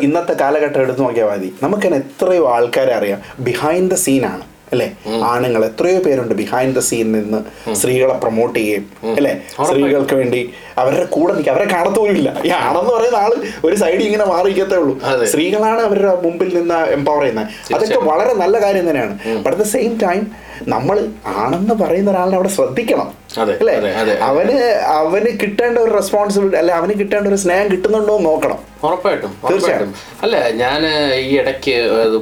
ഇന്നത്തെ 0.02 0.32
കാലഘട്ടം 0.40 0.80
എടുത്ത് 0.80 1.02
നോക്കിയാൽ 1.02 1.28
മതി. 1.28 1.50
നമുക്ക് 1.62 1.86
എത്രയോ 2.02 2.52
ആൾക്കാരെ 2.54 2.94
അറിയാം. 2.94 3.20
ബിഹൈൻഡ് 3.40 3.90
ദ 3.90 3.94
സീനാണ് 3.94 4.44
അല്ലേ? 4.74 4.88
ആണുങ്ങൾ 5.30 5.64
എത്രയോ 5.64 5.98
പേരുണ്ട് 6.06 6.34
ബിഹൈൻഡ് 6.42 6.74
ദ 6.76 6.82
സീനിൽ 6.88 7.12
നിന്ന് 7.18 7.40
സ്ത്രീകളെ 7.74 8.14
പ്രൊമോട്ട് 8.24 8.56
ചെയ്യുകയും 8.58 8.86
അല്ലെ? 9.16 9.32
സ്ത്രീകൾക്ക് 9.68 10.14
വേണ്ടി 10.20 10.40
അവരുടെ 10.82 11.04
കൂടെ 11.16 11.32
നിൽക്കുക. 11.34 11.52
അവരെ 11.52 11.66
കാണത്തോലുമില്ല 11.74 12.30
ഈ 12.44 12.50
ആണെന്ന് 12.60 12.92
പറയുന്ന 12.94 13.18
ആൾ 13.24 13.32
ഒരു 13.64 13.76
സൈഡിൽ 13.82 14.06
ഇങ്ങനെ 14.10 14.24
മാറിയിക്കത്തേ 14.24 14.76
ഉള്ളൂ. 14.76 14.94
സ്ത്രീകളാണ് 15.32 15.82
അവരുടെ 15.88 16.14
മുമ്പിൽ 16.24 16.50
നിന്ന് 16.58 16.78
എംപവർ 16.96 17.20
ചെയ്യുന്നത്. 17.20 17.46
അതൊക്കെ 17.74 18.00
വളരെ 18.10 18.34
നല്ല 18.42 18.56
കാര്യം 18.64 18.86
തന്നെയാണ്. 18.90 19.14
But 19.44 19.48
at 19.48 19.62
the 19.64 19.68
same 19.76 19.92
time 20.06 20.22
നമ്മൾ 20.68 21.08
ആണെന്ന് 21.26 21.74
പറയുന്ന 21.74 22.10
ഒരാളിനെ 22.10 22.34
അവിടെ 22.34 22.48
ശ്രദ്ധിക്കണം. 22.48 23.08
അല്ലേ. 23.38 23.74
അവന് 24.14 24.56
അവന് 24.86 25.30
കിട്ടേണ്ട 25.40 25.78
ഒരു 25.78 25.90
റെസ്പോൺസിബിലിറ്റി 25.90 26.56
അല്ലെ 26.56 26.74
അവന് 26.74 26.92
കിട്ടേണ്ട 26.98 27.28
ഒരു 27.28 27.34
സ്നേഹം 27.34 27.70
കിട്ടുന്നുണ്ടോ 27.70 28.16
എന്ന് 28.16 28.30
നോക്കണം. 28.30 28.58
ഉറപ്പായിട്ടും 28.84 29.36
തീർച്ചയായിട്ടും 29.50 29.94
അല്ല 30.22 30.50
ഞാൻ 30.50 30.86
ഈ 31.14 31.38
ഇടയ്ക്ക് 31.38 31.76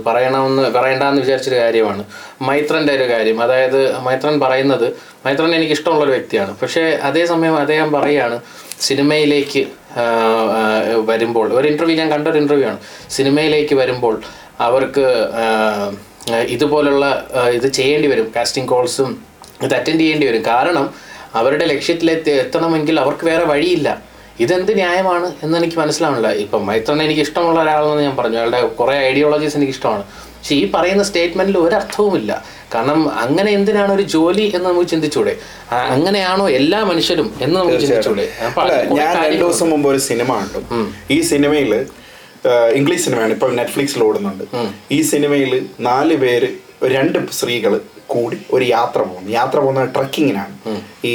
പറയണമെന്ന് 0.06 0.62
പറയണ്ടെന്ന് 0.62 1.22
വിചാരിച്ചൊരു 1.22 1.56
കാര്യമാണ്. 1.56 2.04
മൈത്രന്റെ 2.42 2.92
ഒരു 2.92 3.08
കാര്യം. 3.08 3.42
അതായത് 3.42 3.98
മൈത്രൻ 3.98 4.40
പറയുന്നത് 4.40 4.86
മൈത്രൻ 5.26 5.54
എനിക്ക് 5.54 5.72
ഇഷ്ടമുള്ള 5.72 6.04
ഒരു 6.04 6.10
വ്യക്തിയാണ്. 6.10 6.56
പക്ഷേ 6.62 6.98
അതേസമയം 7.02 7.56
അദ്ദേഹം 7.56 7.92
പറയാണ് 7.92 8.40
സിനിമയിലേക്ക് 8.80 9.66
വരുമ്പോൾ 11.10 11.52
ഒരു 11.52 11.68
ഇന്റർവ്യൂ 11.68 11.96
ഞാൻ 11.96 12.10
കണ്ട 12.10 12.28
ഒരു 12.28 12.38
ഇന്റർവ്യൂ 12.38 12.68
ആണ്. 12.68 12.78
സിനിമയിലേക്ക് 13.10 13.74
വരുമ്പോൾ 13.74 14.20
അവർക്ക് 14.60 15.06
ഇതുപോലുള്ള 16.30 17.04
ഇത് 17.52 17.72
ചെയ്യേണ്ടി 17.72 18.08
വരും. 18.08 18.32
കാസ്റ്റിംഗ് 18.36 18.68
കോൾസും 18.68 19.10
ഇത് 19.62 19.74
അറ്റൻഡ് 19.74 20.00
ചെയ്യേണ്ടി 20.00 20.26
വരും. 20.26 20.42
കാരണം 20.46 20.86
അവരുടെ 21.34 21.64
ലക്ഷ്യത്തിലെത്തി 21.64 22.30
എത്തണമെങ്കിൽ 22.30 23.00
അവർക്ക് 23.00 23.24
വേറെ 23.26 23.44
വഴിയില്ല. 23.44 23.88
ഇതെന്ത് 24.40 24.76
ന്യായമാണ് 24.76 25.32
എന്ന് 25.42 25.58
എനിക്ക് 25.58 25.76
മനസ്സിലാവണില്ല 25.76 26.28
ഇപ്പം 26.32 26.66
മൈത്രനെ 26.66 27.04
എനിക്ക് 27.04 27.20
ഇഷ്ടമുള്ള 27.20 27.62
ഒരാളെന്ന് 27.62 28.02
ഞാൻ 28.02 28.16
പറഞ്ഞു. 28.16 28.36
അയാളുടെ 28.36 28.60
കുറേ 28.66 28.94
ഐഡിയോളജീസ് 29.08 29.56
എനിക്ക് 29.56 29.72
ഇഷ്ടമാണ്. 29.72 30.04
പക്ഷേ 30.36 30.54
ഈ 30.54 30.70
പറയുന്ന 30.74 31.02
സ്റ്റേറ്റ്മെന്റിൽ 31.02 31.74
അർത്ഥവുമില്ല 31.74 32.44
കാരണം 32.74 33.18
അങ്ങനെ 33.20 33.50
എന്തിനാണ് 33.52 33.92
ഒരു 33.92 34.02
ജോലി 34.02 34.52
എന്ന് 34.54 34.66
നമുക്ക് 34.68 34.88
ചിന്തിച്ചൂടെ? 34.88 35.36
അങ്ങനെയാണോ 35.72 36.50
എല്ലാ 36.50 36.84
മനുഷ്യരും 36.84 37.34
എന്ന് 37.40 37.60
നമുക്ക് 37.60 37.80
ചിന്തിച്ചൂടെ? 37.80 38.24
ഞാൻ 38.98 39.12
രണ്ടു 39.24 39.44
ദിവസം 39.44 39.70
മുമ്പ് 39.70 39.88
ഒരു 39.88 39.98
സിനിമ 39.98 40.32
കണ്ടു. 40.40 40.60
ഈ 41.10 41.20
സിനിമയിൽ 41.20 41.86
ഇംഗ്ലീഷ് 42.48 43.04
സിനിമയാണ്. 43.04 43.32
ഇപ്പം 43.32 43.56
നെറ്റ്ഫ്ലിക്സിൽ 43.56 44.04
ഓടുന്നുണ്ട്. 44.04 44.44
ഈ 44.92 45.02
സിനിമയിൽ 45.02 45.68
നാല് 45.80 46.16
പേര് 46.16 46.48
രണ്ട് 46.84 47.18
സ്ത്രീകൾ 47.32 47.80
കൂടി 48.06 48.36
ഒരു 48.52 48.64
യാത്ര 48.64 48.98
പോകുന്നു. 48.98 49.30
യാത്ര 49.30 49.58
പോകുന്നത് 49.58 49.94
ട്രക്കിങ്ങിനാണ്. 49.94 50.54
ഈ 51.04 51.14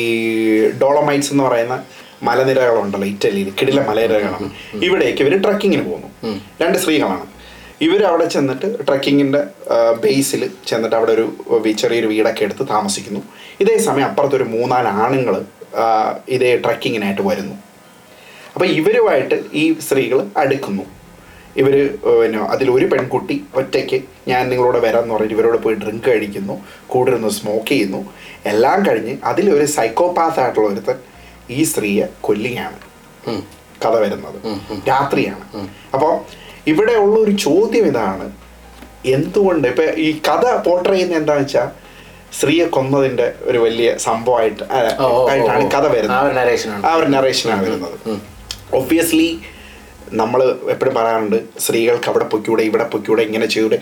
ഡോളമൈറ്റ്സ് 0.81 1.31
എന്ന് 1.31 1.43
പറയുന്ന 1.43 1.83
മലനിരകളുണ്ടല്ലോ 2.23 3.07
ഇറ്റലിയിൽ 3.07 3.53
കിടില 3.59 3.79
മലനിരകളാണ്. 3.87 4.49
ഇവിടേക്ക് 4.73 5.21
ഇവർ 5.21 5.41
ട്രക്കിങ്ങിന് 5.41 5.85
പോകുന്നു. 5.89 6.07
രണ്ട് 6.61 6.77
സ്ത്രീകളാണ്. 6.77 7.27
ഇവർ 7.81 8.03
അവിടെ 8.03 8.25
ചെന്നിട്ട് 8.25 8.87
ട്രക്കിങ്ങിന്റെ 8.87 9.43
ബേസിൽ 10.03 10.49
ചെന്നിട്ട് 10.67 10.95
അവിടെ 10.95 11.11
ഒരു 11.11 11.73
ചെറിയൊരു 11.73 12.07
വീടൊക്കെ 12.07 12.43
എടുത്ത് 12.43 12.67
താമസിക്കുന്നു. 12.69 13.21
ഇതേ 13.59 13.77
സമയം 13.77 14.05
അപ്പുറത്തൊരു 14.05 14.43
മൂന്നാൽ 14.43 14.87
ആണുങ്ങൾ 14.87 15.45
ഇതേ 16.29 16.57
ട്രക്കിങ്ങിനായിട്ട് 16.57 17.21
വരുന്നു. 17.21 17.55
അപ്പോൾ 18.53 18.65
ഇവരുമായിട്ട് 18.65 19.43
ഈ 19.53 19.75
സ്ത്രീകൾ 19.79 20.27
അടുക്കുന്നു. 20.37 20.96
ഇവർ 21.61 21.75
പിന്നെ 22.03 22.39
അതിലൊരു 22.53 22.87
പെൺകുട്ടി 22.93 23.35
ഒറ്റയ്ക്ക് 23.59 23.97
ഞാൻ 24.31 24.41
നിങ്ങളോട് 24.51 24.79
വരാമെന്ന് 24.85 25.13
പറഞ്ഞിട്ട് 25.13 25.35
ഇവരോട് 25.37 25.59
പോയി 25.65 25.75
ഡ്രിങ്ക് 25.83 26.09
കഴിക്കുന്നു 26.09 26.55
കൂടെ 26.91 27.11
ഇരുന്ന് 27.11 27.31
സ്മോക്ക് 27.37 27.69
ചെയ്യുന്നു. 27.71 28.01
എല്ലാം 28.51 28.77
കഴിഞ്ഞ് 28.87 29.13
അതിലൊരു 29.31 29.65
സൈക്കോപാത്ത് 29.77 30.41
ആയിട്ടുള്ള 30.43 30.67
ഒരുത്തൻ 30.73 30.99
ഈ 31.57 31.61
സ്ത്രീയെ 31.71 32.05
കൊല്ലുകയാണ്. 32.27 32.77
കഥ 33.83 33.95
വരുന്നത്. 34.03 34.37
രാത്രിയാണ്. 34.91 35.45
അപ്പോൾ 35.95 36.13
ഇവിടെ 36.71 36.95
ഉള്ള 37.05 37.17
ഒരു 37.25 37.33
ചോദ്യം 37.47 37.85
ഇതാണ്. 37.91 38.27
എന്തുകൊണ്ട് 39.15 39.65
ഇപ്പം 39.73 39.99
ഈ 40.05 40.07
കഥ 40.29 40.45
പോർട്ടർ 40.67 40.91
ചെയ്യുന്ന 40.93 41.19
എന്താണെന്ന് 41.21 41.47
വെച്ചാൽ 41.47 41.67
സ്ത്രീയെ 42.37 42.65
കൊന്നതിന്റെ 42.75 43.27
ഒരു 43.49 43.59
വലിയ 43.65 43.89
സംഭവമായിട്ട് 44.07 44.63
ആയിട്ടാണ് 44.77 45.67
കഥ 45.75 45.85
വരുന്നത്. 45.93 46.17
ആ 46.89 46.93
ഒരു 46.99 47.07
നറേഷനാണ് 47.17 47.61
വരുന്നത്. 47.67 47.95
ഒബ്വിയസ്ലി 48.79 49.29
നമ്മൾ 50.11 50.43
എപ്പോഴും 50.69 50.95
പറയാറുണ്ട് 50.95 51.59
സ്ത്രീകൾക്ക് 51.59 52.09
അവിടെ 52.09 52.25
പൊയ്ക്കൂടെ 52.25 52.63
ഇവിടെ 52.63 52.83
പൊയ്ക്കൂടെ 52.83 53.21
ഇങ്ങനെ 53.21 53.45
ചെയ്യൂടെ 53.45 53.77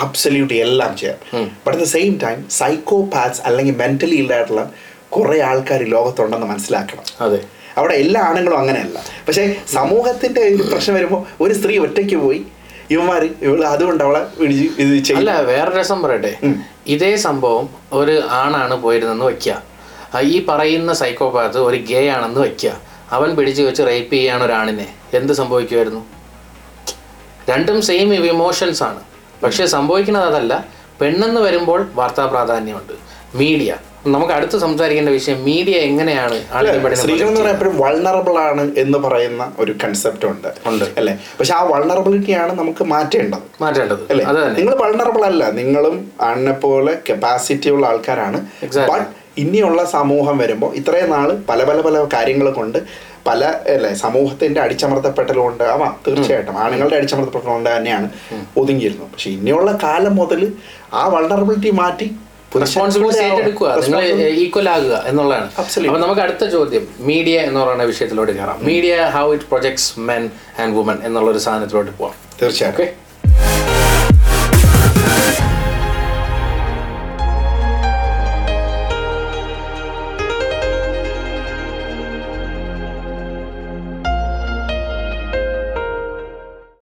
അബ്സല്യൂട്ട് 0.00 0.54
എല്ലാം 0.54 0.96
ചെയ്യാം. 0.96 1.18
But 1.32 1.68
at 1.68 1.78
the 1.78 1.84
same 1.84 2.18
time 2.22 2.48
psychopaths 2.50 3.42
അല്ലെങ്കിൽ 3.44 3.76
മെന്റലി 3.76 4.14
ഇല്ലായിട്ടുള്ള 4.14 4.72
കുറേ 5.08 5.40
ആൾക്കാർ 5.40 5.82
ഈ 5.82 5.84
ലോകത്തുണ്ടെന്ന് 5.84 6.46
മനസ്സിലാക്കണം. 6.46 7.04
അതെ. 7.20 7.40
അവിടെ 7.76 7.94
എല്ലാ 7.94 8.20
ആണുങ്ങളും 8.20 8.58
അങ്ങനെയല്ല. 8.58 8.98
പക്ഷേ 9.28 9.56
സമൂഹത്തിന്റെ 9.66 10.40
ഒരു 10.40 10.62
പ്രശ്നം 10.62 10.94
വരുമ്പോൾ 10.94 11.26
ഒരു 11.40 11.54
സ്ത്രീ 11.54 11.78
ഒറ്റയ്ക്ക് 11.78 12.16
പോയി 12.16 12.44
ഇവന്മാര് 12.90 13.30
ഇവൾ 13.42 13.64
അതുകൊണ്ട് 13.64 14.04
അവളെ 14.04 14.26
ഇത് 14.78 15.04
ചെയ്യില്ല 15.04 15.30
അല്ല 15.30 15.42
വേറെ 15.42 15.80
രസം 15.80 16.02
പറയട്ടെ. 16.02 16.38
ഇതേ 16.86 17.16
സംഭവം 17.16 17.68
ഒരു 17.92 18.22
ആണാണ് 18.30 18.82
പോയിരുന്നെന്ന് 18.82 19.24
വയ്ക്കുക 19.24 19.62
ഈ 20.20 20.44
പറയുന്ന 20.48 20.92
സൈക്കോപാത്ത് 20.92 21.58
ഒരു 21.58 21.76
ഗേ 21.76 22.08
ആണെന്ന് 22.08 22.40
വെക്കുക 22.40 22.72
അവൻ 23.12 23.36
പിടിച്ചു 23.36 23.62
വെച്ച് 23.62 23.82
റേപ്പ് 23.82 24.12
ചെയ്യാണ് 24.12 24.44
ഒരാണിനെ. 24.44 24.94
എന്ത് 25.14 25.32
സംഭവിക്കുമായിരുന്നു? 25.32 26.06
രണ്ടും 27.50 27.82
സെയിം 27.82 28.14
ഇമോഷൻസ് 28.14 28.82
ആണ്. 28.82 29.00
പക്ഷേ 29.42 29.66
സംഭവിക്കുന്നത് 29.66 30.24
അതല്ല. 30.24 30.64
പെണ്ണെന്ന് 31.00 31.40
വരുമ്പോൾ 31.40 31.90
വാർത്താ 31.94 32.26
പ്രാധാന്യമുണ്ട്. 32.26 32.92
മീഡിയ 33.34 33.76
നമുക്ക് 34.06 34.32
അടുത്ത് 34.32 34.58
സംസാരിക്കേണ്ട 34.58 35.08
വിഷയം 35.08 35.44
മീഡിയ 35.44 35.74
എങ്ങനെയാണ് 35.74 36.94
സ്ത്രീകൾ 36.94 37.28
എന്ന് 37.28 37.40
എപ്പോഴും 37.40 37.78
വൾണറബിൾ 37.78 38.38
ആണ് 38.38 38.74
എന്ന് 38.76 38.98
പറയുന്ന 38.98 39.52
ഒരു 39.58 39.74
കൺസെപ്റ്റ് 39.84 40.26
ഉണ്ട്. 40.26 40.48
ഉണ്ട്. 40.66 40.84
അല്ലെ? 40.96 41.18
പക്ഷെ 41.38 41.54
ആ 41.54 41.62
വൾണറബിലിറ്റിയാണ് 41.62 42.58
നമുക്ക് 42.58 42.84
മാറ്റേണ്ടത്. 42.84 43.38
മാറ്റേണ്ടത്. 43.60 43.98
അല്ലെ? 44.10 44.26
നിങ്ങൾ 44.26 44.74
വൾണറബിൾ 44.74 45.24
അല്ല. 45.24 45.50
നിങ്ങളും 45.50 46.12
ആണിനെ 46.20 46.52
പോലെ 46.52 46.98
കപ്പാസിറ്റി 47.10 47.70
ഉള്ള 47.70 47.86
ആൾക്കാരാണ്. 47.86 48.46
ബട്ട് 48.64 49.25
ഇനിയുള്ള 49.38 49.84
സമൂഹം 49.84 50.38
വരുമ്പോൾ 50.38 50.74
ഇത്രയും 50.74 51.10
നാൾ 51.10 51.28
പല 51.48 51.64
പല 51.64 51.80
പല 51.80 52.04
കാര്യങ്ങൾ 52.14 52.50
കൊണ്ട് 52.50 52.78
പല 53.26 53.44
അല്ലേ 53.74 53.94
സമൂഹത്തിന്റെ 53.94 54.60
അടിച്ചമർത്തപ്പെട്ടലുകൊണ്ട് 54.60 55.64
ആവാം 55.64 55.96
തീർച്ചയായിട്ടും 56.06 56.58
ആണുങ്ങളുടെ 56.58 56.96
അടിച്ചമർത്തപ്പെട്ടലുകൊണ്ട് 56.96 57.76
തന്നെയാണ് 57.76 58.10
ഒതുങ്ങിയിരുന്നത്. 58.56 59.08
പക്ഷെ 59.12 59.30
ഇനിയുള്ള 59.30 59.78
കാലം 59.82 60.16
മുതൽ 60.16 60.52
ആ 60.92 61.08
വൾണറബിലിറ്റി 61.08 61.70
മാറ്റി 61.70 62.08
റെസ്പോൺസിബിലിറ്റി 62.60 63.22
ഏറ്റെടുക്കുക. 63.24 63.70
നിങ്ങൾ 63.84 64.04
ഈക്വൽ 64.44 64.68
ആകുക 64.68 65.04
എന്നുള്ളതാണ്. 65.06 65.48
Absolutely. 65.60 65.86
അപ്പൊ 65.86 66.00
നമുക്ക് 66.00 66.20
അടുത്ത 66.20 66.44
ചോദ്യം. 66.48 66.88
മീഡിയ 66.98 67.40
എന്ന് 67.40 67.60
പറയുന്ന 67.60 67.82
വിഷയത്തിലോട്ട് 67.82 68.32
കയറാം. 68.32 68.58
Media 68.62 68.94
how 69.16 69.34
it 69.34 69.44
projects 69.44 70.00
men 70.10 70.30
and 70.58 70.74
women 70.76 70.98
എന്നുള്ള 71.04 71.30
ഒരു 71.30 71.38
സാധനത്തിലോട്ട് 71.38 71.90
പോവാം. 71.98 72.14
തീർച്ചയായിട്ടും. 72.42 72.82
ഓക്കെ 72.82 73.05